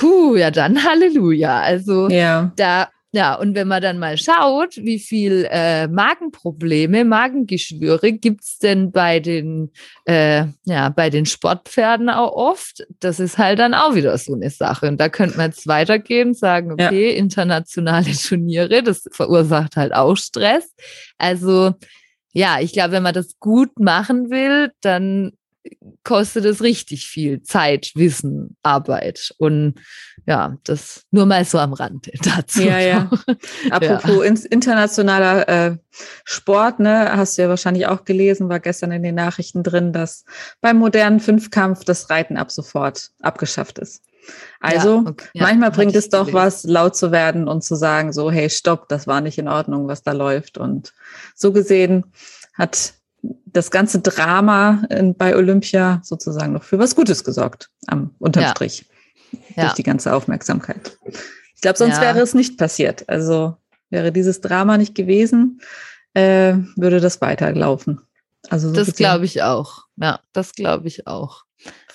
[0.00, 1.60] Puh, ja dann Halleluja.
[1.60, 2.52] Also ja.
[2.56, 8.92] da Ja, und wenn man dann mal schaut, wie viel äh, Magenprobleme, Magengeschwüre gibt's denn
[8.92, 9.72] bei den,
[10.06, 14.48] äh, ja, bei den Sportpferden auch oft, das ist halt dann auch wieder so eine
[14.48, 14.88] Sache.
[14.88, 17.16] Und da könnte man jetzt weitergehen, sagen, okay, ja.
[17.16, 20.72] internationale Turniere, das verursacht halt auch Stress.
[21.18, 21.74] Also
[22.32, 25.32] ja, ich glaube, wenn man das gut machen will, dann
[26.04, 29.34] kostet es richtig viel Zeit, Wissen, Arbeit.
[29.38, 29.74] Und
[30.26, 32.62] ja, das nur mal so am Rande dazu.
[32.62, 33.10] Ja, ja.
[33.70, 34.50] Apropos ja.
[34.50, 35.76] internationaler äh,
[36.24, 40.24] Sport, ne, hast du ja wahrscheinlich auch gelesen, war gestern in den Nachrichten drin, dass
[40.60, 44.02] beim modernen Fünfkampf das Reiten ab sofort abgeschafft ist.
[44.60, 45.28] Also ja, okay.
[45.32, 46.34] ja, manchmal bringt es doch gelesen.
[46.34, 49.88] was, laut zu werden und zu sagen, so, hey, stopp, das war nicht in Ordnung,
[49.88, 50.58] was da läuft.
[50.58, 50.92] Und
[51.34, 52.04] so gesehen
[52.54, 52.94] hat
[53.52, 54.82] das ganze Drama
[55.16, 58.50] bei Olympia sozusagen noch für was Gutes gesorgt, am unterm ja.
[58.50, 58.86] Strich.
[59.56, 59.64] Ja.
[59.64, 60.98] Durch die ganze Aufmerksamkeit.
[61.54, 62.02] Ich glaube, sonst ja.
[62.02, 63.08] wäre es nicht passiert.
[63.08, 63.56] Also
[63.90, 65.60] wäre dieses Drama nicht gewesen,
[66.14, 68.00] äh, würde das weiterlaufen.
[68.48, 69.84] Also so das glaube ich auch.
[69.96, 71.44] Ja, das glaube ich auch.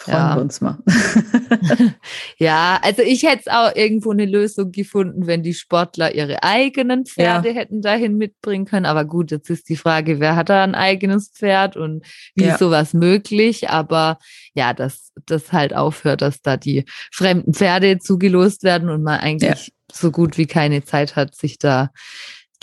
[0.05, 0.35] Freuen ja.
[0.35, 0.77] wir uns mal.
[2.37, 7.49] ja, also ich hätte auch irgendwo eine Lösung gefunden, wenn die Sportler ihre eigenen Pferde
[7.49, 7.55] ja.
[7.55, 8.85] hätten dahin mitbringen können.
[8.85, 12.53] Aber gut, jetzt ist die Frage, wer hat da ein eigenes Pferd und wie ja.
[12.53, 13.71] ist sowas möglich?
[13.71, 14.19] Aber
[14.53, 19.73] ja, dass das halt aufhört, dass da die fremden Pferde zugelost werden und man eigentlich
[19.91, 21.89] so gut wie keine Zeit hat, sich da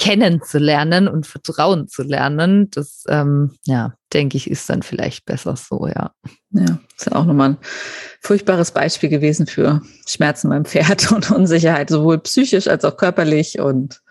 [0.02, 5.86] kennenzulernen und Vertrauen zu lernen, das, ähm, ja, denke ich, ist dann vielleicht besser so,
[5.86, 6.10] ja.
[6.50, 7.58] Ja, ist ja auch nochmal ein
[8.20, 14.02] furchtbares Beispiel gewesen für Schmerzen beim Pferd und Unsicherheit, sowohl psychisch als auch körperlich und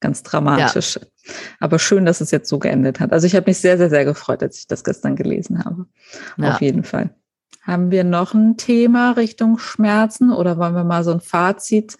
[0.00, 0.96] ganz dramatisch.
[0.96, 1.32] Ja.
[1.58, 3.10] Aber schön, dass es jetzt so geendet hat.
[3.10, 5.86] Also ich habe mich sehr, sehr, sehr gefreut, als ich das gestern gelesen habe.
[6.36, 6.52] Ja.
[6.52, 7.14] Auf jeden Fall.
[7.62, 11.96] Haben wir noch ein Thema Richtung Schmerzen oder wollen wir mal so ein Fazit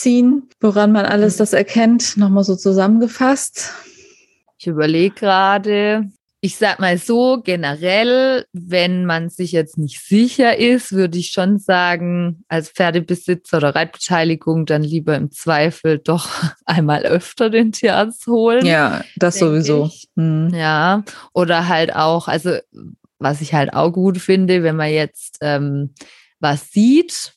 [0.00, 3.72] ziehen, woran man alles das erkennt, nochmal so zusammengefasst?
[4.58, 6.10] Ich überlege gerade,
[6.42, 11.58] ich sag mal so, generell, wenn man sich jetzt nicht sicher ist, würde ich schon
[11.58, 16.28] sagen, als Pferdebesitzer oder Reitbeteiligung dann lieber im Zweifel doch
[16.64, 18.64] einmal öfter den Tierarzt holen.
[18.64, 19.90] Ja, das sowieso.
[20.14, 20.50] Mhm.
[20.54, 22.56] Ja, oder halt auch, also
[23.18, 25.94] was ich halt auch gut finde, wenn man jetzt ähm,
[26.38, 27.34] was sieht,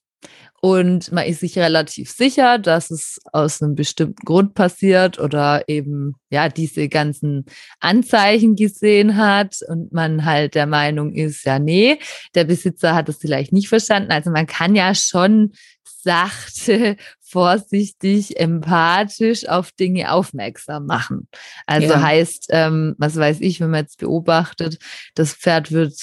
[0.65, 6.15] und man ist sich relativ sicher, dass es aus einem bestimmten Grund passiert oder eben
[6.29, 7.47] ja diese ganzen
[7.81, 11.99] Anzeichen gesehen hat und man halt der Meinung ist, ja, nee,
[12.33, 14.13] der Besitzer hat es vielleicht nicht verstanden.
[14.13, 15.51] Also man kann ja schon
[15.83, 21.27] sachte, vorsichtig, empathisch auf Dinge aufmerksam machen.
[21.65, 22.01] Also ja.
[22.01, 24.77] heißt, ähm, was weiß ich, wenn man jetzt beobachtet,
[25.15, 25.93] das Pferd wird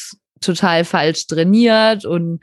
[0.43, 2.41] total falsch trainiert und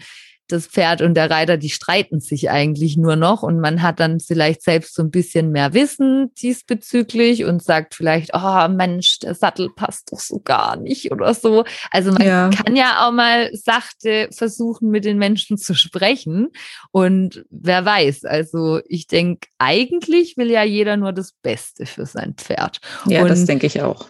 [0.48, 4.20] das Pferd und der Reiter, die streiten sich eigentlich nur noch und man hat dann
[4.20, 9.70] vielleicht selbst so ein bisschen mehr Wissen diesbezüglich und sagt vielleicht, oh Mensch, der Sattel
[9.76, 11.66] passt doch so gar nicht oder so.
[11.92, 12.50] Also man ja.
[12.50, 16.50] kann ja auch mal sachte versuchen, mit den Menschen zu sprechen
[16.92, 22.36] und wer weiß, also ich denke, eigentlich will ja jeder nur das Beste für sein
[22.36, 22.80] Pferd.
[23.06, 24.08] Ja, und das denke ich auch.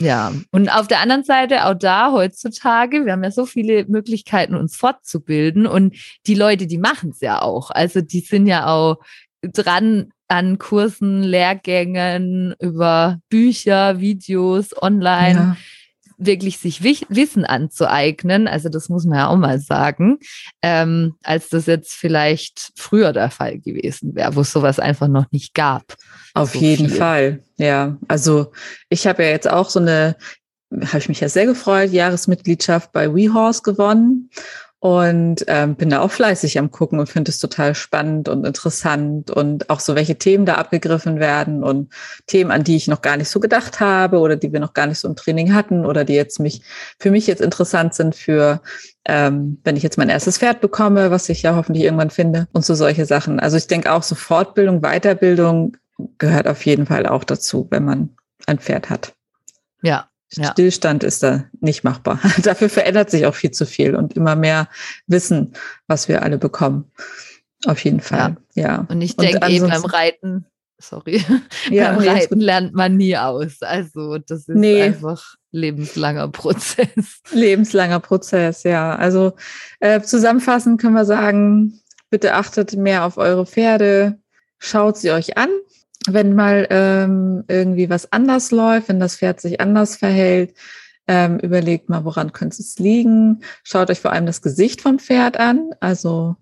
[0.00, 4.54] Ja, und auf der anderen Seite, auch da heutzutage, wir haben ja so viele Möglichkeiten,
[4.54, 5.94] uns fortzubilden und
[6.26, 7.70] die Leute, die machen es ja auch.
[7.70, 8.96] Also die sind ja auch
[9.42, 15.38] dran an Kursen, Lehrgängen, über Bücher, Videos, online.
[15.38, 15.56] Ja
[16.20, 20.18] wirklich sich Wissen anzueignen, also das muss man ja auch mal sagen,
[20.62, 25.26] ähm, als das jetzt vielleicht früher der Fall gewesen wäre, wo es sowas einfach noch
[25.32, 25.96] nicht gab.
[26.34, 26.98] Auf so jeden viel.
[26.98, 27.96] Fall, ja.
[28.06, 28.52] Also
[28.88, 30.16] ich habe ja jetzt auch so eine,
[30.86, 34.30] habe ich mich ja sehr gefreut, Jahresmitgliedschaft bei WeHorse gewonnen
[34.80, 39.30] und ähm, bin da auch fleißig am gucken und finde es total spannend und interessant
[39.30, 41.92] und auch so, welche Themen da abgegriffen werden und
[42.26, 44.86] Themen, an die ich noch gar nicht so gedacht habe oder die wir noch gar
[44.86, 46.62] nicht so im Training hatten oder die jetzt mich
[46.98, 48.62] für mich jetzt interessant sind für
[49.04, 52.64] ähm, wenn ich jetzt mein erstes Pferd bekomme, was ich ja hoffentlich irgendwann finde und
[52.64, 53.38] so solche Sachen.
[53.38, 55.76] Also ich denke auch so Fortbildung, Weiterbildung
[56.16, 58.16] gehört auf jeden Fall auch dazu, wenn man
[58.46, 59.12] ein Pferd hat.
[59.82, 60.52] Ja, ja.
[60.52, 62.20] Stillstand ist da nicht machbar.
[62.42, 64.68] Dafür verändert sich auch viel zu viel und immer mehr
[65.06, 65.54] Wissen,
[65.86, 66.90] was wir alle bekommen.
[67.66, 68.36] Auf jeden Fall.
[68.54, 68.62] Ja.
[68.62, 68.86] ja.
[68.88, 70.46] Und ich denke eben beim Reiten,
[70.78, 71.22] sorry,
[71.70, 73.60] ja, beim Reiten lernt man nie aus.
[73.60, 74.82] Also das ist nee.
[74.82, 77.20] einfach lebenslanger Prozess.
[77.32, 78.94] Lebenslanger Prozess, ja.
[78.94, 79.34] Also
[79.80, 84.18] äh, zusammenfassend können wir sagen, bitte achtet mehr auf eure Pferde,
[84.58, 85.50] schaut sie euch an,
[86.06, 90.54] wenn mal ähm, irgendwie was anders läuft, wenn das Pferd sich anders verhält,
[91.06, 93.42] ähm, überlegt mal, woran könnte es liegen.
[93.64, 95.70] Schaut euch vor allem das Gesicht vom Pferd an.
[95.80, 96.36] Also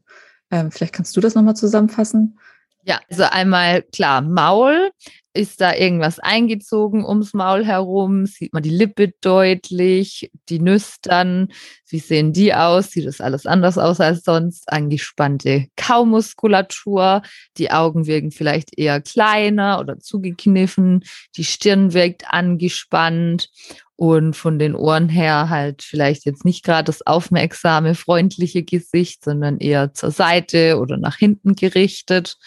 [0.51, 2.39] ähm, vielleicht kannst du das nochmal zusammenfassen.
[2.85, 4.91] Ja, also einmal klar, Maul.
[5.39, 8.27] Ist da irgendwas eingezogen ums Maul herum?
[8.27, 10.33] Sieht man die Lippe deutlich?
[10.49, 11.53] Die Nüstern?
[11.89, 12.91] Wie sehen die aus?
[12.91, 14.65] Sieht das alles anders aus als sonst?
[14.69, 17.23] Angespannte Kaumuskulatur.
[17.57, 21.05] Die Augen wirken vielleicht eher kleiner oder zugekniffen.
[21.37, 23.49] Die Stirn wirkt angespannt.
[23.95, 29.59] Und von den Ohren her halt vielleicht jetzt nicht gerade das aufmerksame, freundliche Gesicht, sondern
[29.59, 32.39] eher zur Seite oder nach hinten gerichtet.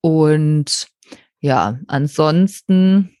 [0.00, 0.91] Und
[1.42, 3.16] ja, ansonsten,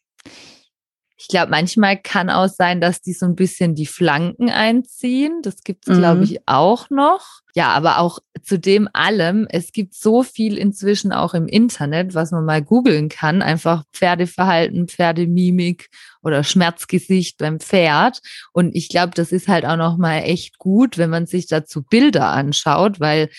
[1.16, 5.40] ich glaube, manchmal kann auch sein, dass die so ein bisschen die Flanken einziehen.
[5.42, 6.22] Das gibt es, glaube mhm.
[6.22, 7.40] ich, auch noch.
[7.54, 12.30] Ja, aber auch zu dem allem, es gibt so viel inzwischen auch im Internet, was
[12.30, 13.42] man mal googeln kann.
[13.42, 15.90] Einfach Pferdeverhalten, Pferdemimik
[16.22, 18.20] oder Schmerzgesicht beim Pferd.
[18.52, 21.82] Und ich glaube, das ist halt auch noch mal echt gut, wenn man sich dazu
[21.82, 23.30] Bilder anschaut, weil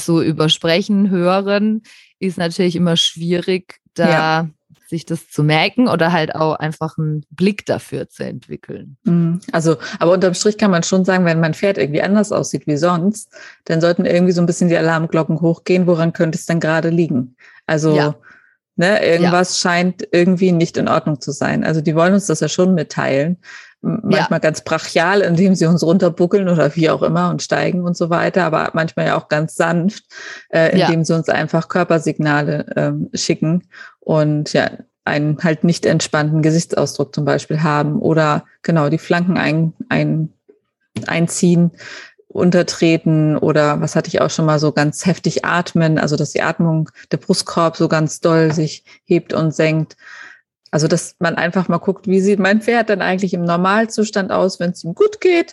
[0.00, 1.82] so übersprechen, hören
[2.22, 4.48] ist natürlich immer schwierig, da ja.
[4.88, 8.96] sich das zu merken oder halt auch einfach einen Blick dafür zu entwickeln.
[9.04, 9.40] Mhm.
[9.52, 12.76] Also, aber unterm Strich kann man schon sagen, wenn mein Pferd irgendwie anders aussieht wie
[12.76, 13.32] sonst,
[13.64, 15.86] dann sollten irgendwie so ein bisschen die Alarmglocken hochgehen.
[15.86, 17.36] Woran könnte es denn gerade liegen?
[17.66, 18.14] Also, ja.
[18.76, 19.70] ne, irgendwas ja.
[19.70, 21.64] scheint irgendwie nicht in Ordnung zu sein.
[21.64, 23.38] Also, die wollen uns das ja schon mitteilen
[23.82, 24.38] manchmal ja.
[24.38, 28.44] ganz brachial, indem sie uns runterbuckeln oder wie auch immer und steigen und so weiter,
[28.44, 30.04] aber manchmal ja auch ganz sanft,
[30.50, 31.04] äh, indem ja.
[31.04, 33.64] sie uns einfach Körpersignale ähm, schicken
[34.00, 34.70] und ja,
[35.04, 40.32] einen halt nicht entspannten Gesichtsausdruck zum Beispiel haben oder genau die Flanken ein, ein,
[41.06, 41.72] einziehen,
[42.32, 46.42] untertreten oder was hatte ich auch schon mal so ganz heftig atmen, also dass die
[46.42, 49.96] Atmung, der Brustkorb so ganz doll sich hebt und senkt.
[50.72, 54.58] Also, dass man einfach mal guckt, wie sieht mein Pferd denn eigentlich im Normalzustand aus,
[54.58, 55.52] wenn es ihm gut geht,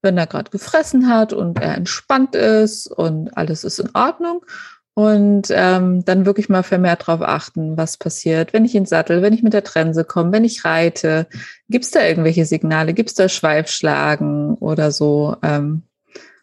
[0.00, 4.46] wenn er gerade gefressen hat und er entspannt ist und alles ist in Ordnung.
[4.94, 9.32] Und ähm, dann wirklich mal vermehrt darauf achten, was passiert, wenn ich in Sattel, wenn
[9.32, 11.26] ich mit der Trense komme, wenn ich reite.
[11.68, 12.94] Gibt es da irgendwelche Signale?
[12.94, 15.36] Gibt es da Schweifschlagen oder so?
[15.42, 15.82] Ähm,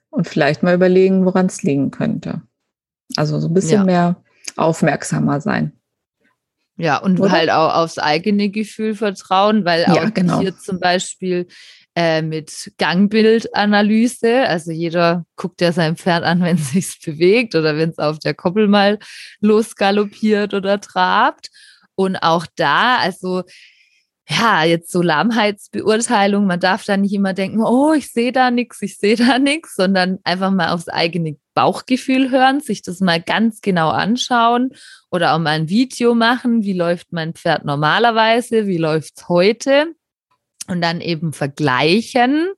[0.09, 2.41] und vielleicht mal überlegen, woran es liegen könnte.
[3.15, 3.86] Also so ein bisschen ja.
[3.86, 4.15] mehr
[4.57, 5.76] aufmerksamer sein.
[6.78, 7.32] Ja, und Oder?
[7.32, 10.39] halt auch aufs eigene Gefühl vertrauen, weil auch ja, genau.
[10.39, 11.47] hier zum Beispiel
[11.95, 17.75] äh, mit Gangbildanalyse, also jeder guckt ja sein Pferd an, wenn es sich bewegt oder
[17.75, 18.99] wenn es auf der Koppel mal
[19.41, 21.49] losgaloppiert oder trabt.
[21.95, 23.43] Und auch da, also
[24.30, 28.82] ja, jetzt so Lahmheitsbeurteilung, man darf da nicht immer denken, oh, ich sehe da nichts,
[28.82, 33.62] ich sehe da nichts, sondern einfach mal aufs eigene Bauchgefühl hören, sich das mal ganz
[33.62, 34.76] genau anschauen
[35.10, 39.95] oder auch mal ein Video machen, wie läuft mein Pferd normalerweise, wie läuft es heute
[40.68, 42.49] und dann eben vergleichen.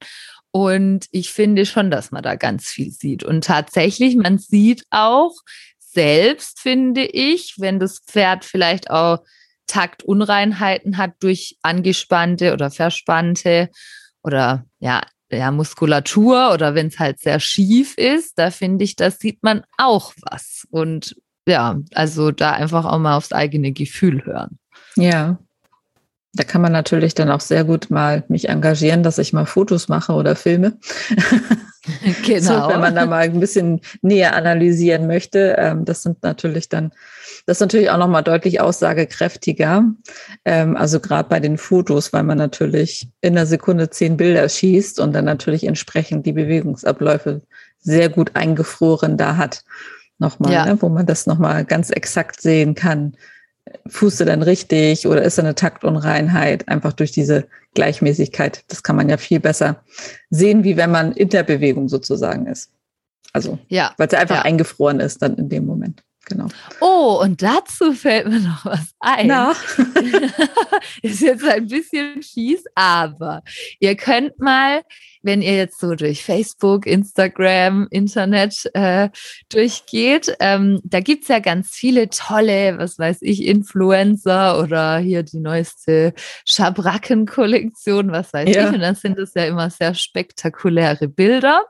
[0.52, 3.24] Und ich finde schon, dass man da ganz viel sieht.
[3.24, 5.34] Und tatsächlich, man sieht auch
[5.78, 9.20] selbst, finde ich, wenn das Pferd vielleicht auch
[9.66, 13.70] Taktunreinheiten hat durch angespannte oder verspannte
[14.24, 15.04] oder ja,
[15.38, 19.64] ja Muskulatur oder wenn es halt sehr schief ist, da finde ich, da sieht man
[19.78, 20.68] auch was.
[20.72, 21.16] Und
[21.48, 24.60] ja, also da einfach auch mal aufs eigene Gefühl hören.
[24.96, 25.38] Ja.
[26.34, 29.88] Da kann man natürlich dann auch sehr gut mal mich engagieren, dass ich mal Fotos
[29.88, 30.78] mache oder filme.
[32.30, 32.70] Genau.
[32.70, 35.56] wenn man da mal ein bisschen näher analysieren möchte.
[35.58, 36.92] Ähm, das sind natürlich dann
[37.46, 39.84] das ist natürlich auch nochmal deutlich aussagekräftiger.
[40.46, 45.00] Ähm, also gerade bei den Fotos, weil man natürlich in einer Sekunde zehn Bilder schießt
[45.00, 47.42] und dann natürlich entsprechend die Bewegungsabläufe
[47.80, 49.64] sehr gut eingefroren da hat.
[50.20, 50.66] Nochmal, ja.
[50.66, 53.16] ne, wo man das nochmal ganz exakt sehen kann.
[53.88, 56.68] Fußt du dann richtig oder ist da eine Taktunreinheit?
[56.68, 58.64] Einfach durch diese Gleichmäßigkeit.
[58.68, 59.84] Das kann man ja viel besser
[60.30, 62.72] sehen, wie wenn man in der Bewegung sozusagen ist.
[63.34, 63.94] Also, ja.
[63.98, 64.42] weil es einfach ja.
[64.42, 66.04] eingefroren ist dann in dem Moment.
[66.26, 66.48] Genau.
[66.80, 69.28] Oh, und dazu fällt mir noch was ein.
[69.28, 69.54] Na?
[71.02, 73.42] ist jetzt ein bisschen fies, aber
[73.80, 74.84] ihr könnt mal,
[75.22, 79.10] wenn ihr jetzt so durch Facebook, Instagram, Internet äh,
[79.50, 85.24] durchgeht, ähm, da gibt es ja ganz viele tolle, was weiß ich, Influencer oder hier
[85.24, 86.14] die neueste
[86.46, 88.68] Schabracken-Kollektion, was weiß ja.
[88.68, 88.74] ich.
[88.74, 91.66] Und dann sind es ja immer sehr spektakuläre Bilder.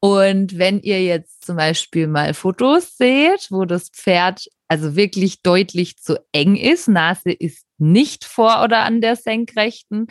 [0.00, 5.98] Und wenn ihr jetzt zum Beispiel mal Fotos seht, wo das Pferd also wirklich deutlich
[5.98, 10.06] zu eng ist, Nase ist nicht vor oder an der Senkrechten,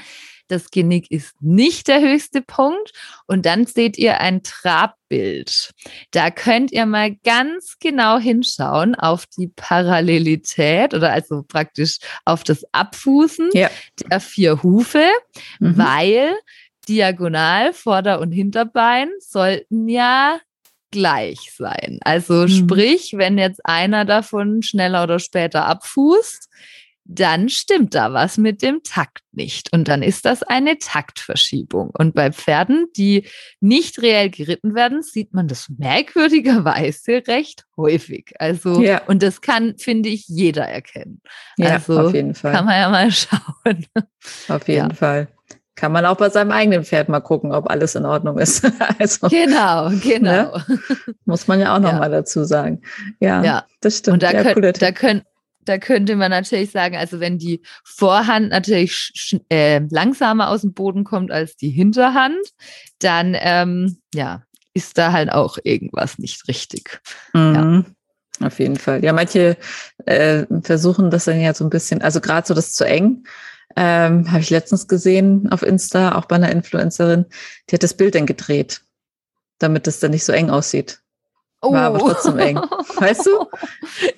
[0.48, 2.92] das Genick ist nicht der höchste Punkt
[3.28, 5.72] und dann seht ihr ein Trabbild.
[6.12, 12.64] Da könnt ihr mal ganz genau hinschauen auf die Parallelität oder also praktisch auf das
[12.72, 13.70] Abfußen ja.
[14.10, 15.06] der vier Hufe,
[15.60, 15.78] mhm.
[15.78, 16.36] weil
[16.88, 20.40] diagonal, Vorder- und Hinterbein sollten ja
[20.92, 22.00] gleich sein.
[22.04, 22.48] Also mhm.
[22.50, 26.50] sprich, wenn jetzt einer davon schneller oder später abfußt,
[27.06, 29.74] dann stimmt da was mit dem Takt nicht.
[29.74, 31.92] Und dann ist das eine Taktverschiebung.
[31.98, 33.28] Und bei Pferden, die
[33.60, 38.34] nicht reell geritten werden, sieht man das merkwürdigerweise recht häufig.
[38.40, 39.02] Also, ja.
[39.06, 41.22] und das kann, finde ich, jeder erkennen.
[41.58, 42.54] Ja, also, auf jeden Fall.
[42.54, 43.86] Kann man ja mal schauen.
[44.48, 44.96] Auf jeden ja.
[44.96, 45.28] Fall.
[45.76, 48.64] Kann man auch bei seinem eigenen Pferd mal gucken, ob alles in Ordnung ist.
[49.00, 50.58] also, genau, genau.
[50.58, 50.80] Ne?
[51.26, 52.18] Muss man ja auch nochmal ja.
[52.20, 52.82] dazu sagen.
[53.20, 54.14] Ja, ja, das stimmt.
[54.14, 55.24] Und da, ja, könnt, da können,
[55.66, 61.04] da könnte man natürlich sagen, also wenn die Vorhand natürlich äh, langsamer aus dem Boden
[61.04, 62.42] kommt als die Hinterhand,
[63.00, 64.44] dann ähm, ja,
[64.74, 67.02] ist da halt auch irgendwas nicht richtig.
[67.34, 67.54] Mhm.
[67.56, 67.86] Ja.
[68.48, 69.04] Auf jeden Fall.
[69.04, 69.58] Ja, manche
[70.06, 73.26] äh, versuchen das dann ja so ein bisschen, also gerade so das zu eng.
[73.76, 77.26] Ähm, Habe ich letztens gesehen auf Insta, auch bei einer Influencerin,
[77.70, 78.82] die hat das Bild dann gedreht,
[79.60, 81.03] damit es dann nicht so eng aussieht.
[81.64, 81.72] Oh.
[81.72, 82.58] War aber trotzdem eng.
[82.58, 83.48] Weißt du?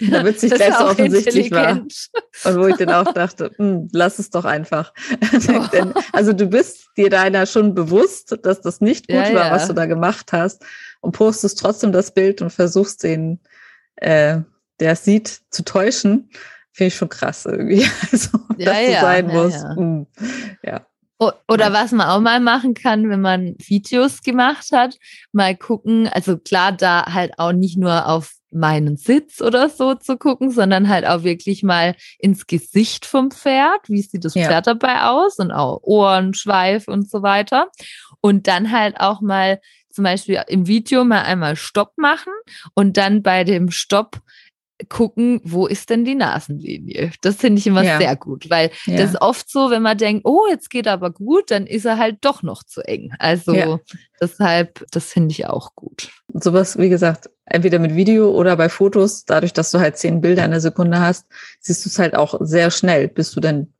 [0.09, 1.73] Damit es nicht gleich so offensichtlich war.
[1.73, 4.93] Und wo ich dann auch dachte, hm, lass es doch einfach.
[5.47, 5.67] Oh.
[5.71, 9.51] Denn, also du bist dir deiner schon bewusst, dass das nicht gut ja, war, ja.
[9.51, 10.63] was du da gemacht hast
[11.01, 13.39] und postest trotzdem das Bild und versuchst den,
[13.97, 14.39] äh,
[14.79, 16.29] der es sieht, zu täuschen.
[16.71, 17.85] Finde ich schon krass irgendwie.
[18.11, 19.63] Also, ja, dass ja, sein muss.
[19.63, 20.07] Hm.
[20.63, 20.87] ja.
[21.17, 24.97] Oder was man auch mal machen kann, wenn man Videos gemacht hat,
[25.31, 30.17] mal gucken, also klar, da halt auch nicht nur auf meinen Sitz oder so zu
[30.17, 33.87] gucken, sondern halt auch wirklich mal ins Gesicht vom Pferd.
[33.87, 34.61] Wie sieht das Pferd ja.
[34.61, 35.37] dabei aus?
[35.37, 37.69] Und auch Ohren, Schweif und so weiter.
[38.21, 39.59] Und dann halt auch mal
[39.89, 42.33] zum Beispiel im Video mal einmal Stopp machen
[42.73, 44.19] und dann bei dem Stopp
[44.89, 47.11] gucken, wo ist denn die Nasenlinie?
[47.21, 47.97] Das finde ich immer ja.
[47.97, 48.97] sehr gut, weil ja.
[48.97, 51.97] das ist oft so, wenn man denkt, oh, jetzt geht aber gut, dann ist er
[51.97, 53.13] halt doch noch zu eng.
[53.19, 53.79] Also ja.
[54.19, 56.11] deshalb, das finde ich auch gut.
[56.33, 60.43] Sowas, wie gesagt, entweder mit Video oder bei Fotos, dadurch, dass du halt zehn Bilder
[60.43, 61.25] in der Sekunde hast,
[61.61, 63.73] siehst du es halt auch sehr schnell, bis du dann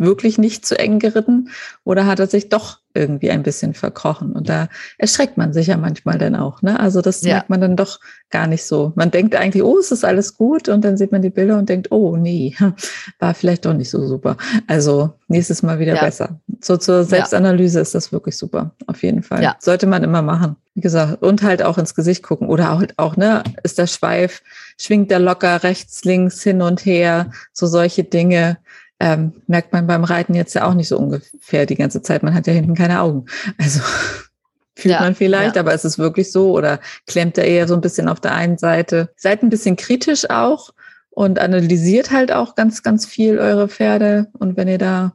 [0.00, 1.50] wirklich nicht zu eng geritten
[1.84, 4.32] oder hat er sich doch irgendwie ein bisschen verkrochen?
[4.32, 4.68] Und da
[4.98, 6.62] erschreckt man sich ja manchmal dann auch.
[6.62, 6.78] Ne?
[6.78, 7.34] Also das ja.
[7.34, 8.92] merkt man dann doch gar nicht so.
[8.96, 11.68] Man denkt eigentlich, oh, es ist alles gut und dann sieht man die Bilder und
[11.68, 12.54] denkt, oh nee,
[13.18, 14.36] war vielleicht doch nicht so super.
[14.66, 16.04] Also nächstes Mal wieder ja.
[16.04, 16.40] besser.
[16.60, 17.82] So zur Selbstanalyse ja.
[17.82, 19.42] ist das wirklich super, auf jeden Fall.
[19.60, 20.56] Sollte man immer machen.
[20.74, 22.48] Wie gesagt, und halt auch ins Gesicht gucken.
[22.48, 24.42] Oder auch, auch, ne, ist der Schweif,
[24.78, 28.58] schwingt der locker rechts, links, hin und her, so solche Dinge
[29.00, 32.22] ähm, merkt man beim Reiten jetzt ja auch nicht so ungefähr die ganze Zeit.
[32.22, 33.26] Man hat ja hinten keine Augen.
[33.58, 33.80] Also
[34.74, 35.62] fühlt ja, man vielleicht, ja.
[35.62, 38.58] aber ist es wirklich so oder klemmt er eher so ein bisschen auf der einen
[38.58, 39.10] Seite?
[39.16, 40.70] Seid ein bisschen kritisch auch
[41.10, 44.28] und analysiert halt auch ganz, ganz viel eure Pferde.
[44.38, 45.12] Und wenn ihr da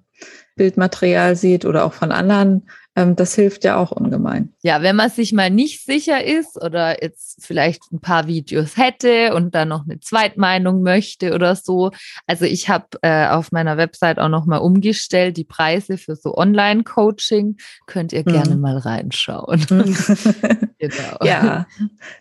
[0.56, 4.54] Bildmaterial seht oder auch von anderen, das hilft ja auch ungemein.
[4.62, 9.34] Ja, wenn man sich mal nicht sicher ist oder jetzt vielleicht ein paar Videos hätte
[9.34, 11.90] und dann noch eine Zweitmeinung möchte oder so.
[12.28, 17.58] Also ich habe äh, auf meiner Website auch nochmal umgestellt, die Preise für so Online-Coaching.
[17.88, 18.62] Könnt ihr gerne mhm.
[18.62, 19.66] mal reinschauen.
[20.78, 21.18] genau.
[21.24, 21.66] Ja,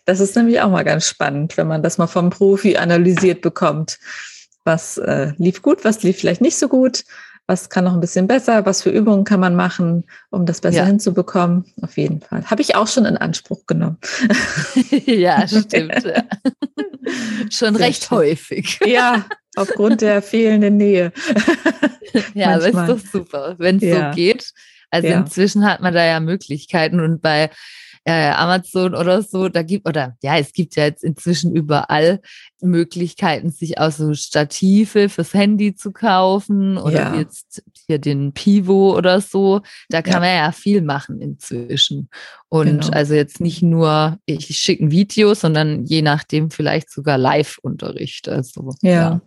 [0.07, 3.99] das ist nämlich auch mal ganz spannend, wenn man das mal vom Profi analysiert bekommt.
[4.65, 7.05] Was äh, lief gut, was lief vielleicht nicht so gut
[7.47, 10.79] was kann noch ein bisschen besser, was für Übungen kann man machen, um das besser
[10.79, 10.85] ja.
[10.85, 11.65] hinzubekommen.
[11.83, 12.45] Auf jeden Fall.
[12.47, 13.99] Habe ich auch schon in Anspruch genommen.
[15.07, 16.05] ja, stimmt.
[16.05, 16.23] Ja.
[17.51, 18.19] schon Sehr recht schön.
[18.19, 18.81] häufig.
[18.87, 19.27] Ja,
[19.57, 21.13] aufgrund der fehlenden Nähe.
[22.35, 24.11] ja, aber ist doch super, wenn es ja.
[24.11, 24.53] so geht.
[24.91, 27.51] Also inzwischen hat man da ja Möglichkeiten und bei
[28.05, 32.21] äh, Amazon oder so, da gibt, oder ja, es gibt ja jetzt inzwischen überall
[32.61, 37.15] Möglichkeiten, sich auch so Stative fürs Handy zu kaufen oder ja.
[37.17, 39.61] jetzt hier den Pivo oder so.
[39.89, 40.21] Da kann ja.
[40.21, 42.09] man ja viel machen inzwischen.
[42.49, 42.89] Und genau.
[42.89, 48.29] also jetzt nicht nur, ich schicke ein Video, sondern je nachdem vielleicht sogar Live-Unterricht.
[48.29, 48.91] Also, ja.
[48.91, 49.21] ja.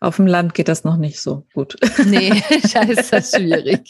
[0.00, 1.76] Auf dem Land geht das noch nicht so gut.
[2.06, 2.30] Nee,
[2.72, 3.80] da ist das schwierig.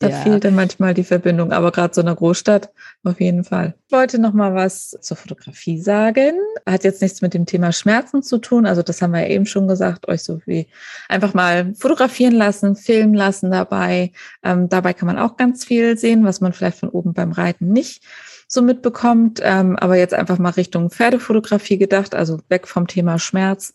[0.00, 0.16] da ja.
[0.16, 2.70] fehlt dann manchmal die Verbindung, aber gerade so in einer Großstadt
[3.04, 3.74] auf jeden Fall.
[3.86, 6.32] Ich wollte noch mal was zur Fotografie sagen.
[6.66, 8.66] Hat jetzt nichts mit dem Thema Schmerzen zu tun.
[8.66, 10.66] Also das haben wir ja eben schon gesagt, euch so wie
[11.08, 14.12] einfach mal fotografieren lassen, filmen lassen dabei.
[14.42, 17.72] Ähm, dabei kann man auch ganz viel sehen, was man vielleicht von oben beim Reiten
[17.72, 18.02] nicht
[18.48, 19.40] so mitbekommt.
[19.42, 23.74] Ähm, aber jetzt einfach mal Richtung Pferdefotografie gedacht, also weg vom Thema Schmerz.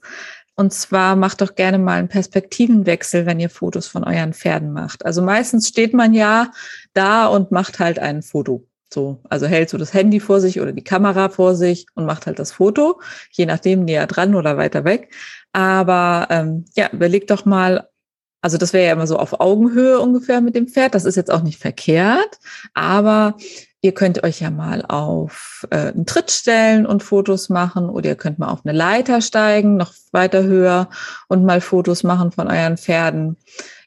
[0.55, 5.05] Und zwar macht doch gerne mal einen Perspektivenwechsel, wenn ihr Fotos von euren Pferden macht.
[5.05, 6.51] Also meistens steht man ja
[6.93, 8.65] da und macht halt ein Foto.
[8.93, 12.27] So, also hält so das Handy vor sich oder die Kamera vor sich und macht
[12.27, 13.01] halt das Foto,
[13.31, 15.13] je nachdem näher dran oder weiter weg.
[15.51, 17.89] Aber ähm, ja, überlegt doch mal
[18.45, 20.93] Also das wäre ja immer so auf Augenhöhe ungefähr mit dem Pferd.
[20.93, 22.37] Das ist jetzt auch nicht verkehrt,
[22.75, 23.37] aber
[23.81, 28.15] ihr könnt euch ja mal auf äh, einen Tritt stellen und Fotos machen oder ihr
[28.15, 30.91] könnt mal auf eine Leiter steigen, noch weiter höher
[31.27, 33.37] und mal Fotos machen von euren Pferden.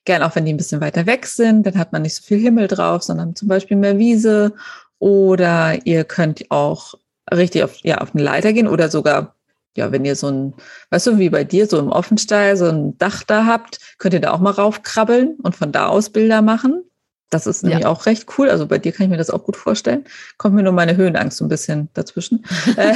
[0.05, 2.41] Gern auch wenn die ein bisschen weiter weg sind, dann hat man nicht so viel
[2.41, 4.55] Himmel drauf, sondern zum Beispiel mehr Wiese.
[4.99, 6.95] Oder ihr könnt auch
[7.33, 9.37] richtig auf, ja, auf eine Leiter gehen oder sogar
[9.79, 10.55] ja, wenn ihr so ein,
[10.91, 14.21] weißt du, wie bei dir, so im Offenstall, so ein Dach da habt, könnt ihr
[14.21, 16.83] da auch mal raufkrabbeln und von da aus Bilder machen.
[17.31, 17.89] Das ist nämlich ja.
[17.89, 18.49] auch recht cool.
[18.49, 20.05] Also bei dir kann ich mir das auch gut vorstellen.
[20.39, 22.45] Kommt mir nur meine Höhenangst so ein bisschen dazwischen.
[22.77, 22.95] Äh,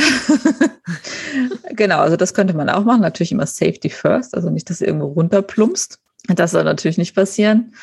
[1.75, 3.01] genau, also das könnte man auch machen.
[3.01, 5.99] Natürlich immer Safety first, also nicht, dass ihr irgendwo runterplumpst.
[6.29, 7.75] Das soll natürlich nicht passieren.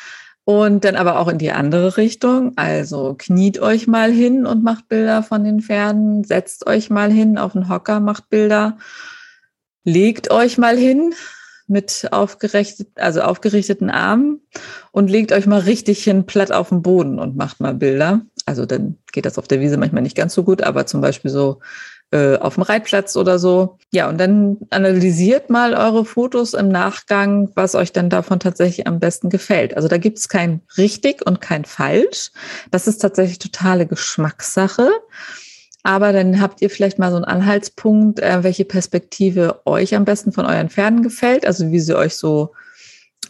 [0.50, 2.54] Und dann aber auch in die andere Richtung.
[2.56, 6.24] Also kniet euch mal hin und macht Bilder von den Pferden.
[6.24, 8.76] Setzt euch mal hin auf den Hocker, macht Bilder.
[9.84, 11.14] Legt euch mal hin
[11.68, 14.40] mit aufgerichtet, also aufgerichteten Armen
[14.90, 18.22] und legt euch mal richtig hin platt auf den Boden und macht mal Bilder.
[18.44, 21.30] Also dann geht das auf der Wiese manchmal nicht ganz so gut, aber zum Beispiel
[21.30, 21.60] so
[22.12, 23.78] äh, auf dem Reitplatz oder so.
[23.92, 28.98] Ja, und dann analysiert mal eure Fotos im Nachgang, was euch dann davon tatsächlich am
[28.98, 29.76] besten gefällt.
[29.76, 32.32] Also da gibt es kein richtig und kein falsch.
[32.70, 34.88] Das ist tatsächlich totale Geschmackssache.
[35.82, 40.32] Aber dann habt ihr vielleicht mal so einen Anhaltspunkt, äh, welche Perspektive euch am besten
[40.32, 42.52] von euren Pferden gefällt, also wie sie euch so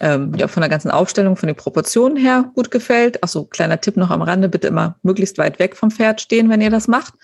[0.00, 3.18] ähm, ja, von der ganzen Aufstellung, von den Proportionen her gut gefällt.
[3.22, 6.48] Ach so, kleiner Tipp noch am Rande, bitte immer möglichst weit weg vom Pferd stehen,
[6.48, 7.14] wenn ihr das macht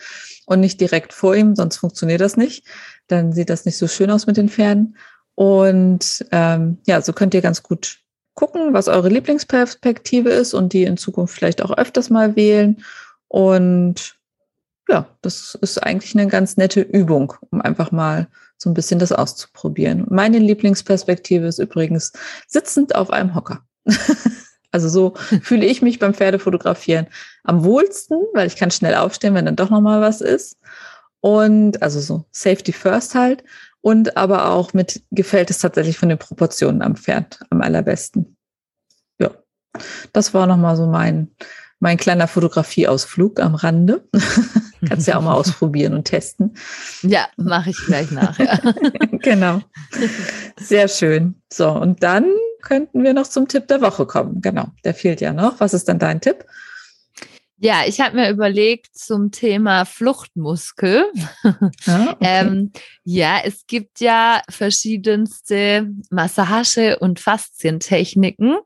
[0.46, 2.64] und nicht direkt vor ihm, sonst funktioniert das nicht.
[3.08, 4.96] Dann sieht das nicht so schön aus mit den Pferden.
[5.34, 7.98] Und ähm, ja, so könnt ihr ganz gut
[8.34, 12.82] gucken, was eure Lieblingsperspektive ist und die in Zukunft vielleicht auch öfters mal wählen.
[13.28, 14.16] Und
[14.88, 19.12] ja, das ist eigentlich eine ganz nette Übung, um einfach mal so ein bisschen das
[19.12, 20.06] auszuprobieren.
[20.08, 22.12] Meine Lieblingsperspektive ist übrigens
[22.46, 23.64] sitzend auf einem Hocker.
[24.76, 27.06] Also so fühle ich mich beim Pferdefotografieren
[27.44, 30.58] am wohlsten, weil ich kann schnell aufstehen, wenn dann doch noch mal was ist.
[31.20, 33.42] Und also so Safety First halt.
[33.80, 38.36] Und aber auch mit gefällt es tatsächlich von den Proportionen am Pferd am allerbesten.
[39.18, 39.30] Ja,
[40.12, 41.30] das war noch mal so mein
[41.80, 44.08] mein kleiner Fotografieausflug am Rande.
[44.88, 46.54] Kannst ja auch mal ausprobieren und testen.
[47.02, 48.60] Ja, mache ich gleich nachher.
[49.22, 49.60] genau.
[50.60, 51.34] Sehr schön.
[51.52, 52.26] So, und dann
[52.62, 54.40] könnten wir noch zum Tipp der Woche kommen.
[54.40, 55.60] Genau, der fehlt ja noch.
[55.60, 56.44] Was ist dann dein Tipp?
[57.58, 61.06] Ja, ich habe mir überlegt zum Thema Fluchtmuskel.
[61.42, 61.54] Ah,
[62.12, 62.16] okay.
[62.20, 68.58] ähm, ja, es gibt ja verschiedenste Massage- und Faszientechniken.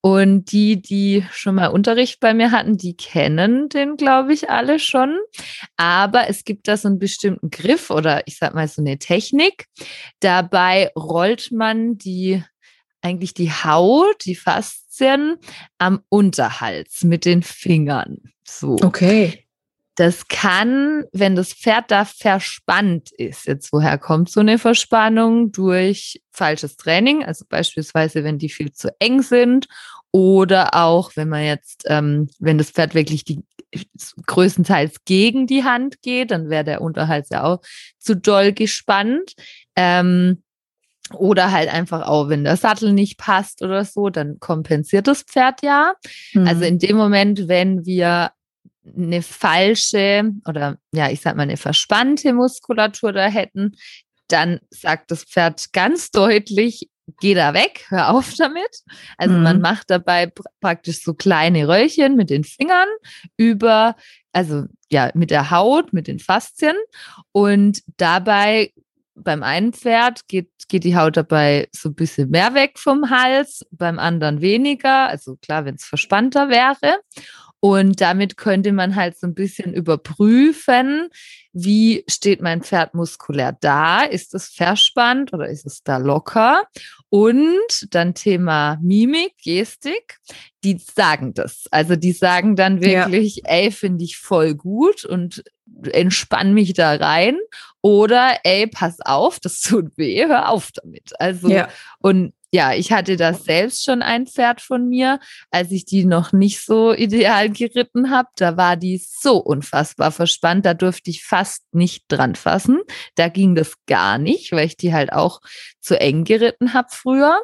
[0.00, 4.78] Und die, die schon mal Unterricht bei mir hatten, die kennen den, glaube ich, alle
[4.78, 5.18] schon.
[5.76, 9.66] Aber es gibt da so einen bestimmten Griff oder ich sag mal so eine Technik.
[10.20, 12.44] Dabei rollt man die
[13.06, 15.36] eigentlich die Haut, die Faszien
[15.78, 18.18] am Unterhals mit den Fingern.
[18.44, 18.76] So.
[18.82, 19.44] Okay.
[19.94, 25.52] Das kann, wenn das Pferd da verspannt ist, jetzt woher kommt so eine Verspannung?
[25.52, 29.68] Durch falsches Training, also beispielsweise, wenn die viel zu eng sind
[30.10, 33.42] oder auch, wenn man jetzt, ähm, wenn das Pferd wirklich die
[34.26, 37.60] größtenteils gegen die Hand geht, dann wäre der Unterhals ja auch
[37.98, 39.32] zu doll gespannt.
[39.76, 40.42] Ähm,
[41.14, 45.62] oder halt einfach auch, wenn der Sattel nicht passt oder so, dann kompensiert das Pferd
[45.62, 45.94] ja.
[46.34, 46.48] Also mhm.
[46.48, 48.30] Also in dem Moment, wenn wir
[48.96, 53.76] eine falsche oder ja, ich sag mal eine verspannte Muskulatur da hätten,
[54.28, 56.88] dann sagt das Pferd ganz deutlich,
[57.20, 58.82] geh da weg, hör auf damit.
[59.16, 59.42] Also mhm.
[59.42, 62.88] man macht dabei praktisch so kleine Röllchen mit den Fingern
[63.36, 63.96] über,
[64.32, 66.76] also ja, mit der Haut, mit den Faszien
[67.32, 68.72] und dabei
[69.16, 73.66] beim einen Pferd geht, geht die Haut dabei so ein bisschen mehr weg vom Hals,
[73.70, 75.08] beim anderen weniger.
[75.08, 77.00] Also klar, wenn es verspannter wäre.
[77.66, 81.08] Und damit könnte man halt so ein bisschen überprüfen,
[81.52, 84.04] wie steht mein Pferd muskulär da?
[84.04, 86.62] Ist es verspannt oder ist es da locker?
[87.08, 90.18] Und dann Thema Mimik, Gestik,
[90.62, 91.64] die sagen das.
[91.72, 93.42] Also die sagen dann wirklich, ja.
[93.46, 95.42] ey, finde ich voll gut und
[95.90, 97.36] entspann mich da rein.
[97.82, 101.18] Oder ey, pass auf, das tut weh, hör auf damit.
[101.18, 101.68] Also, ja.
[101.98, 106.32] und ja, ich hatte das selbst schon ein Pferd von mir, als ich die noch
[106.32, 108.30] nicht so ideal geritten habe.
[108.36, 112.80] Da war die so unfassbar verspannt, da durfte ich fast nicht dran fassen.
[113.14, 115.42] Da ging das gar nicht, weil ich die halt auch
[115.80, 117.42] zu eng geritten habe früher.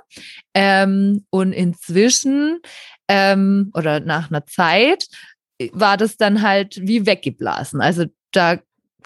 [0.55, 2.61] Ähm, und inzwischen
[3.07, 5.09] ähm, oder nach einer Zeit
[5.73, 7.83] war das dann halt wie weggeblasen.
[7.83, 8.59] Also da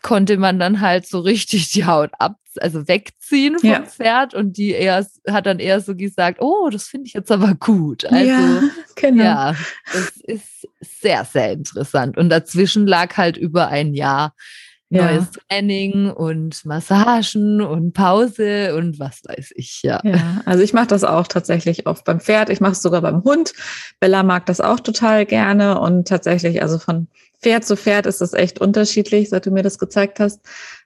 [0.02, 3.82] konnte man dann halt so richtig die Haut abziehen also wegziehen vom ja.
[3.82, 7.54] Pferd und die eher, hat dann eher so gesagt, oh, das finde ich jetzt aber
[7.54, 8.04] gut.
[8.04, 8.62] Also, ja,
[8.96, 9.24] genau.
[9.24, 9.56] ja,
[9.92, 12.16] das ist sehr, sehr interessant.
[12.16, 14.34] Und dazwischen lag halt über ein Jahr
[14.88, 15.04] ja.
[15.04, 20.00] neues Training und Massagen und Pause und was weiß ich, ja.
[20.04, 22.50] Ja, also ich mache das auch tatsächlich oft beim Pferd.
[22.50, 23.52] Ich mache es sogar beim Hund.
[24.00, 27.08] Bella mag das auch total gerne und tatsächlich, also von
[27.46, 30.40] Pferd zu Pferd ist das echt unterschiedlich, seit du mir das gezeigt hast.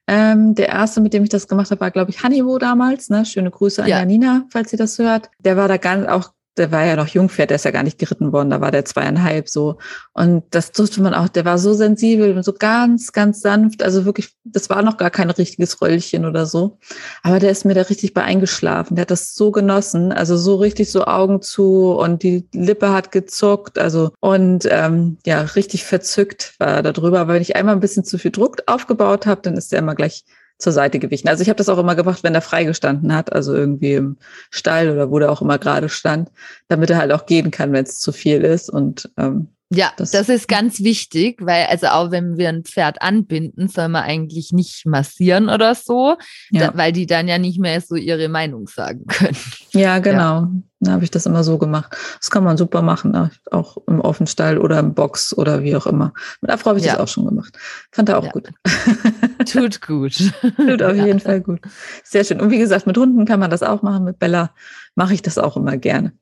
[0.07, 3.09] Ähm, der erste, mit dem ich das gemacht habe, war, glaube ich, Hannibal damals.
[3.09, 3.25] Ne?
[3.25, 4.01] Schöne Grüße an ja.
[4.01, 5.31] Janina, falls sie das hört.
[5.39, 7.99] Der war da ganz auch der war ja noch Jungpferd, der ist ja gar nicht
[7.99, 9.79] geritten worden, da war der zweieinhalb so.
[10.13, 13.83] Und das durfte man auch, der war so sensibel und so ganz, ganz sanft.
[13.83, 16.79] Also wirklich, das war noch gar kein richtiges Röllchen oder so.
[17.23, 18.97] Aber der ist mir da richtig bei eingeschlafen.
[18.97, 23.13] Der hat das so genossen, also so richtig so Augen zu und die Lippe hat
[23.13, 27.21] gezuckt, also und ähm, ja, richtig verzückt war er darüber.
[27.21, 29.95] Aber wenn ich einmal ein bisschen zu viel Druck aufgebaut habe, dann ist der immer
[29.95, 30.25] gleich
[30.61, 31.29] zur Seite gewichen.
[31.29, 34.17] Also ich habe das auch immer gemacht, wenn er freigestanden hat, also irgendwie im
[34.51, 36.31] Stall oder wo der auch immer gerade stand,
[36.69, 38.71] damit er halt auch gehen kann, wenn es zu viel ist.
[38.71, 43.01] Und ähm, ja, das, das, ist ganz wichtig, weil also auch wenn wir ein Pferd
[43.03, 46.17] anbinden, soll man eigentlich nicht massieren oder so,
[46.51, 46.69] ja.
[46.69, 49.37] da, weil die dann ja nicht mehr so ihre Meinung sagen können.
[49.71, 50.41] Ja, genau.
[50.41, 50.51] Ja.
[50.83, 51.95] Da habe ich das immer so gemacht.
[52.19, 56.15] Das kann man super machen, auch im Offenstall oder im Box oder wie auch immer.
[56.41, 56.93] Mit Afro habe ich ja.
[56.93, 57.59] das auch schon gemacht.
[57.93, 58.51] Fand er auch gut.
[59.47, 60.17] Tut gut.
[60.57, 61.61] Tut auf jeden Fall gut.
[62.03, 62.41] Sehr schön.
[62.41, 64.05] Und wie gesagt, mit Hunden kann man das auch machen.
[64.05, 64.55] Mit Bella
[64.95, 66.13] mache ich das auch immer gerne.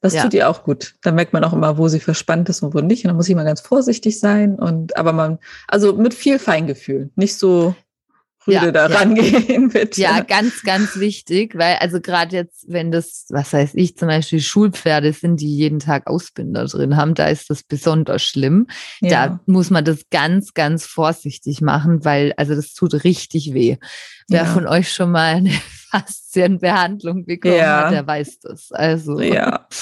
[0.00, 0.22] Das ja.
[0.22, 0.94] tut ihr auch gut.
[1.02, 3.04] Da merkt man auch immer, wo sie verspannt ist und wo nicht.
[3.04, 4.56] Und da muss ich immer ganz vorsichtig sein.
[4.56, 5.38] Und aber man,
[5.68, 7.10] also mit viel Feingefühl.
[7.14, 7.76] Nicht so
[8.46, 8.96] Rüde ja, da ja.
[8.96, 10.00] rangehen, bitte.
[10.00, 14.40] Ja, ganz, ganz wichtig, weil also gerade jetzt, wenn das, was heißt ich, zum Beispiel
[14.40, 18.66] Schulpferde sind, die jeden Tag Ausbinder drin haben, da ist das besonders schlimm.
[19.00, 19.28] Ja.
[19.28, 23.76] Da muss man das ganz, ganz vorsichtig machen, weil also das tut richtig weh.
[24.28, 25.50] Wer von euch schon mal eine
[25.90, 28.72] Faszienbehandlung bekommen hat, der weiß das.
[28.72, 29.20] Also.
[29.20, 29.68] Ja.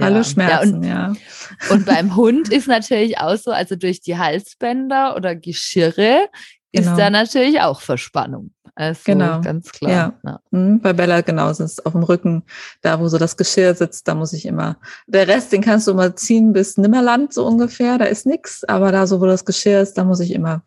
[0.00, 1.08] Hallo Schmerzen, ja.
[1.08, 1.72] Und, ja.
[1.74, 6.28] und beim Hund ist natürlich auch so, also durch die Halsbänder oder Geschirre
[6.72, 6.90] genau.
[6.92, 8.52] ist da natürlich auch Verspannung.
[8.74, 9.40] Also genau.
[9.40, 9.90] ganz klar.
[9.90, 10.12] Ja.
[10.24, 10.40] ja.
[10.50, 12.42] Mhm, bei Bella genauso ist auf dem Rücken,
[12.82, 14.76] da wo so das Geschirr sitzt, da muss ich immer.
[15.06, 18.92] Der Rest, den kannst du immer ziehen bis Nimmerland so ungefähr, da ist nix, aber
[18.92, 20.62] da so wo das Geschirr ist, da muss ich immer.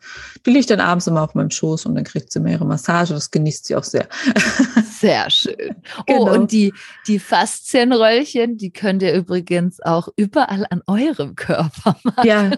[0.46, 3.14] Die liegt dann abends immer auf meinem Schoß und dann kriegt sie mir ihre Massage,
[3.14, 4.08] das genießt sie auch sehr.
[5.00, 5.76] Sehr schön.
[5.98, 6.32] Oh, genau.
[6.34, 6.72] und die,
[7.06, 12.24] die Faszienröllchen, die könnt ihr übrigens auch überall an eurem Körper machen.
[12.24, 12.50] Ja,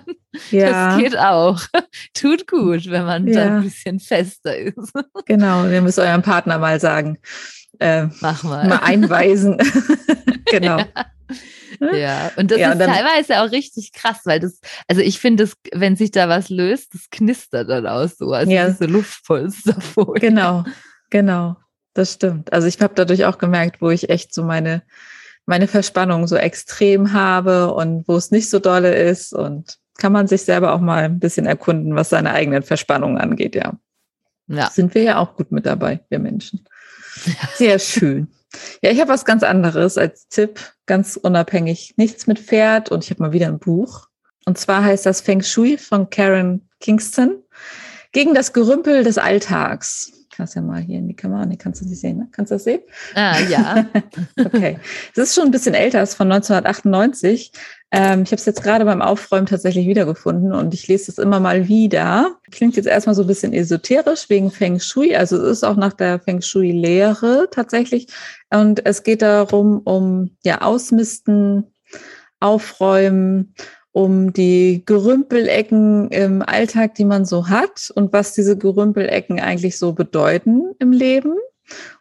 [0.51, 0.91] ja.
[0.91, 1.61] Das geht auch.
[2.15, 3.35] Tut gut, wenn man ja.
[3.35, 4.93] da ein bisschen fester ist.
[5.27, 7.19] Genau, ihr müsst eurem Partner mal sagen.
[7.79, 8.67] Äh, Mach mal.
[8.69, 9.59] Mal einweisen.
[10.47, 10.79] genau.
[11.81, 11.95] Ja.
[11.95, 12.31] ja.
[12.37, 16.11] und das ja, ist teilweise auch richtig krass, weil das, also ich finde, wenn sich
[16.11, 18.69] da was löst, das knistert dann auch so, also ja.
[18.69, 20.21] diese Luftpolsterfolie.
[20.21, 20.65] Genau,
[21.11, 21.57] genau,
[21.95, 22.53] das stimmt.
[22.53, 24.83] Also ich habe dadurch auch gemerkt, wo ich echt so meine,
[25.45, 30.29] meine Verspannung so extrem habe und wo es nicht so dolle ist und kann man
[30.29, 33.75] sich selber auch mal ein bisschen erkunden, was seine eigenen Verspannungen angeht, ja.
[34.49, 34.71] Ja.
[34.71, 36.65] Sind wir ja auch gut mit dabei, wir Menschen.
[37.55, 38.29] Sehr schön.
[38.83, 41.95] Ja, ich habe was ganz anderes als Tipp, ganz unabhängig.
[41.97, 44.07] Nichts mit Pferd und ich habe mal wieder ein Buch.
[44.45, 47.43] Und zwar heißt das Feng Shui von Karen Kingston
[48.13, 50.13] gegen das Gerümpel des Alltags.
[50.37, 52.29] Kannst ja mal hier in die Kamera, nee, kannst du nicht sehen, ne?
[52.31, 52.81] Kannst du das sehen?
[53.15, 53.87] Ah, ja.
[54.45, 54.79] okay.
[55.13, 57.53] Es ist schon ein bisschen älter, es ist von 1998.
[57.91, 61.41] Ähm, ich habe es jetzt gerade beim Aufräumen tatsächlich wiedergefunden und ich lese es immer
[61.41, 62.37] mal wieder.
[62.51, 65.17] Klingt jetzt erstmal so ein bisschen esoterisch wegen Feng Shui.
[65.17, 68.09] Also es ist auch nach der Feng Shui-Lehre tatsächlich.
[68.51, 71.73] Und es geht darum, um ja, Ausmisten,
[72.41, 73.55] Aufräumen,
[73.97, 79.95] um die Gerümpelecken im Alltag, die man so hat und was diese Gerümpelecken eigentlich so
[79.95, 81.33] bedeuten im Leben.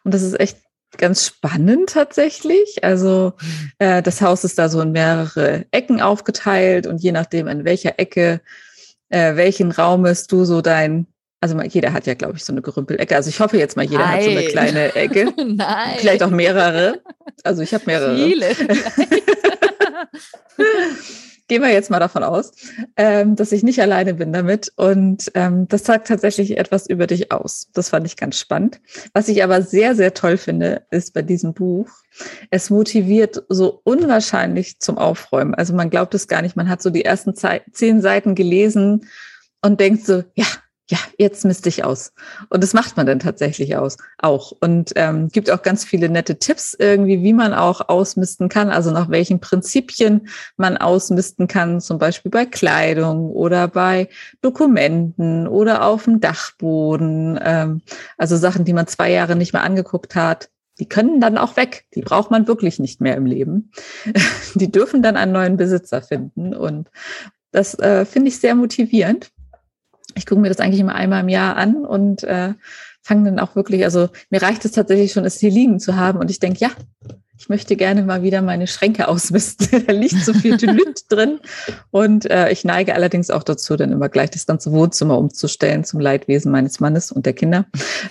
[0.04, 0.58] Und das ist echt
[0.98, 2.84] ganz spannend tatsächlich.
[2.84, 3.32] Also
[3.78, 7.98] äh, das Haus ist da so in mehrere Ecken aufgeteilt und je nachdem, in welcher
[7.98, 8.42] Ecke,
[9.08, 11.06] äh, welchen Raumes du so dein
[11.40, 13.16] also jeder hat ja, glaube ich, so eine Gerümpelecke.
[13.16, 14.16] Also ich hoffe jetzt mal, jeder Nein.
[14.16, 15.32] hat so eine kleine Ecke.
[15.46, 15.96] Nein.
[15.98, 17.00] Vielleicht auch mehrere.
[17.42, 18.16] Also ich habe mehrere.
[18.16, 18.48] Viele.
[21.48, 22.52] gehen wir jetzt mal davon aus,
[22.96, 24.72] ähm, dass ich nicht alleine bin damit.
[24.76, 27.68] Und ähm, das sagt tatsächlich etwas über dich aus.
[27.72, 28.80] Das fand ich ganz spannend.
[29.12, 31.88] Was ich aber sehr, sehr toll finde, ist bei diesem Buch,
[32.50, 35.54] es motiviert so unwahrscheinlich zum Aufräumen.
[35.54, 36.56] Also man glaubt es gar nicht.
[36.56, 39.06] Man hat so die ersten zehn Seiten gelesen
[39.62, 40.46] und denkt so, ja,
[40.88, 42.12] ja, jetzt misste ich aus.
[42.48, 44.52] Und das macht man dann tatsächlich aus, auch.
[44.60, 48.92] Und ähm, gibt auch ganz viele nette Tipps irgendwie, wie man auch ausmisten kann, also
[48.92, 54.08] nach welchen Prinzipien man ausmisten kann, zum Beispiel bei Kleidung oder bei
[54.42, 57.38] Dokumenten oder auf dem Dachboden.
[57.42, 57.82] Ähm,
[58.16, 60.50] also Sachen, die man zwei Jahre nicht mehr angeguckt hat.
[60.78, 61.86] Die können dann auch weg.
[61.94, 63.72] Die braucht man wirklich nicht mehr im Leben.
[64.54, 66.54] Die dürfen dann einen neuen Besitzer finden.
[66.54, 66.90] Und
[67.50, 69.30] das äh, finde ich sehr motivierend
[70.16, 72.54] ich gucke mir das eigentlich immer einmal im Jahr an und äh,
[73.02, 76.18] fange dann auch wirklich, also mir reicht es tatsächlich schon, es hier liegen zu haben
[76.18, 76.70] und ich denke, ja,
[77.38, 79.84] ich möchte gerne mal wieder meine Schränke ausmisten.
[79.86, 81.38] da liegt so viel Lüt drin.
[81.90, 86.00] Und äh, ich neige allerdings auch dazu, dann immer gleich das ganze Wohnzimmer umzustellen zum
[86.00, 87.66] Leidwesen meines Mannes und der Kinder.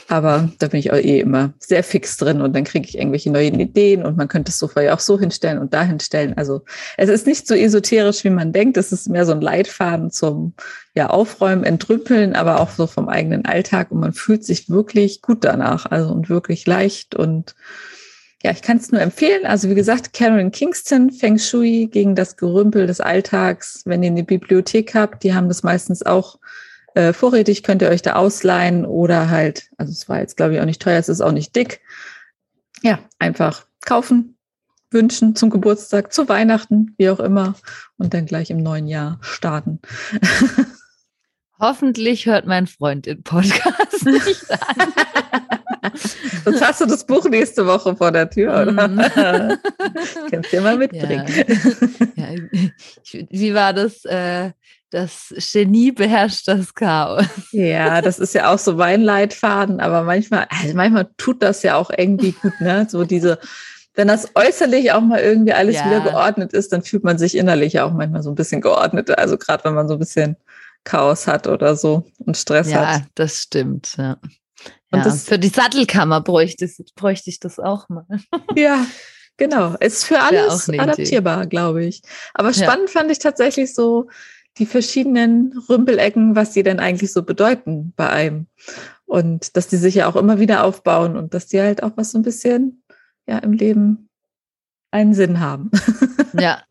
[0.07, 3.31] Aber da bin ich auch eh immer sehr fix drin und dann kriege ich irgendwelche
[3.31, 6.37] neuen Ideen und man könnte das Sofa ja auch so hinstellen und da hinstellen.
[6.37, 6.61] Also
[6.97, 8.77] es ist nicht so esoterisch, wie man denkt.
[8.77, 10.53] Es ist mehr so ein Leitfaden zum
[10.93, 15.43] ja, Aufräumen, Entrümpeln, aber auch so vom eigenen Alltag und man fühlt sich wirklich gut
[15.43, 15.87] danach.
[15.87, 17.55] Also und wirklich leicht und
[18.45, 19.47] ja, ich kann es nur empfehlen.
[19.47, 23.81] Also wie gesagt, Karen Kingston, Feng Shui gegen das Gerümpel des Alltags.
[23.85, 26.37] Wenn ihr eine Bibliothek habt, die haben das meistens auch
[26.93, 30.61] äh, vorrätig, könnt ihr euch da ausleihen oder halt, also es war jetzt glaube ich
[30.61, 31.81] auch nicht teuer, es ist auch nicht dick.
[32.83, 34.37] Ja, einfach kaufen,
[34.91, 37.55] wünschen zum Geburtstag, zu Weihnachten, wie auch immer
[37.97, 39.79] und dann gleich im neuen Jahr starten.
[41.59, 44.93] Hoffentlich hört mein Freund den Podcast nicht an.
[46.45, 48.85] Sonst hast du das Buch nächste Woche vor der Tür, oder?
[49.15, 50.29] Mm.
[50.31, 51.25] Kannst du ja mal mitbringen.
[52.15, 52.25] Ja.
[52.25, 53.25] Ja.
[53.29, 54.05] Wie war das?
[54.05, 54.51] Äh,
[54.89, 57.25] das Genie beherrscht das Chaos.
[57.51, 61.75] Ja, das ist ja auch so mein Leitfaden, aber manchmal, also manchmal tut das ja
[61.75, 62.87] auch irgendwie gut, ne?
[62.89, 63.39] So diese,
[63.95, 65.85] wenn das äußerlich auch mal irgendwie alles ja.
[65.85, 69.17] wieder geordnet ist, dann fühlt man sich innerlich auch manchmal so ein bisschen geordneter.
[69.19, 70.37] Also gerade wenn man so ein bisschen
[70.85, 72.99] Chaos hat oder so und Stress ja, hat.
[72.99, 73.95] Ja, das stimmt.
[73.97, 74.17] Ja.
[74.95, 78.05] Und ja, das, für die Sattelkammer bräuchte, bräuchte ich das auch mal.
[78.55, 78.85] Ja,
[79.35, 79.75] genau.
[79.79, 82.01] Ist für alles adaptierbar, glaube ich.
[82.33, 82.99] Aber spannend ja.
[82.99, 84.07] fand ich tatsächlich so
[84.57, 88.47] die verschiedenen Rümpelecken, was die denn eigentlich so bedeuten bei einem.
[89.05, 92.11] Und dass die sich ja auch immer wieder aufbauen und dass die halt auch was
[92.11, 92.81] so ein bisschen
[93.27, 94.09] ja im Leben
[94.91, 95.71] einen Sinn haben.
[96.37, 96.63] Ja,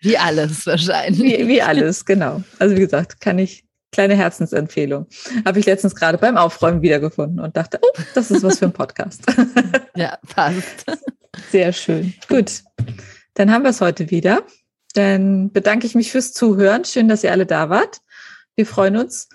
[0.00, 1.20] wie alles wahrscheinlich.
[1.20, 2.42] Wie, wie alles, genau.
[2.58, 5.06] Also wie gesagt, kann ich Kleine Herzensempfehlung.
[5.44, 8.72] Habe ich letztens gerade beim Aufräumen wiedergefunden und dachte, oh, das ist was für ein
[8.72, 9.24] Podcast.
[9.96, 10.86] ja, passt.
[11.50, 12.14] Sehr schön.
[12.28, 12.62] Gut.
[13.34, 14.44] Dann haben wir es heute wieder.
[14.94, 16.84] Dann bedanke ich mich fürs Zuhören.
[16.84, 18.00] Schön, dass ihr alle da wart.
[18.54, 19.28] Wir freuen uns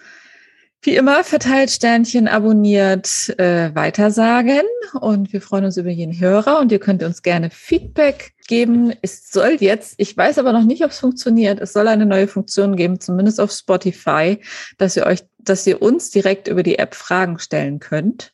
[0.86, 4.62] wie immer, verteilt Sternchen, abonniert, äh, weitersagen
[5.00, 8.94] und wir freuen uns über jeden Hörer und ihr könnt uns gerne Feedback geben.
[9.02, 12.28] Es soll jetzt, ich weiß aber noch nicht, ob es funktioniert, es soll eine neue
[12.28, 14.40] Funktion geben, zumindest auf Spotify,
[14.78, 18.34] dass ihr euch, dass ihr uns direkt über die App Fragen stellen könnt.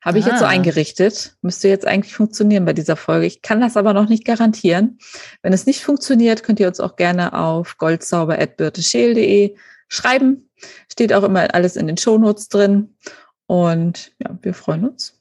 [0.00, 0.30] Habe ich ah.
[0.30, 0.48] jetzt so ah.
[0.48, 1.36] eingerichtet.
[1.42, 3.26] Müsste jetzt eigentlich funktionieren bei dieser Folge.
[3.26, 4.98] Ich kann das aber noch nicht garantieren.
[5.42, 9.56] Wenn es nicht funktioniert, könnt ihr uns auch gerne auf goldsauber.birtescheel.de
[9.88, 10.50] schreiben.
[10.90, 12.96] Steht auch immer alles in den Shownotes drin.
[13.46, 15.20] Und ja, wir freuen uns,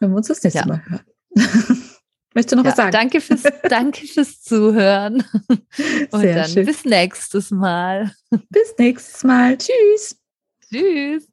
[0.00, 0.66] wenn wir uns das nächste ja.
[0.66, 1.04] Mal hören.
[2.34, 2.92] Möchtest du noch ja, was sagen?
[2.92, 5.22] Danke fürs, danke fürs Zuhören.
[6.10, 6.66] Und Sehr dann schön.
[6.66, 8.12] bis nächstes Mal.
[8.48, 9.56] Bis nächstes Mal.
[9.58, 10.16] Tschüss.
[10.68, 11.28] Tschüss.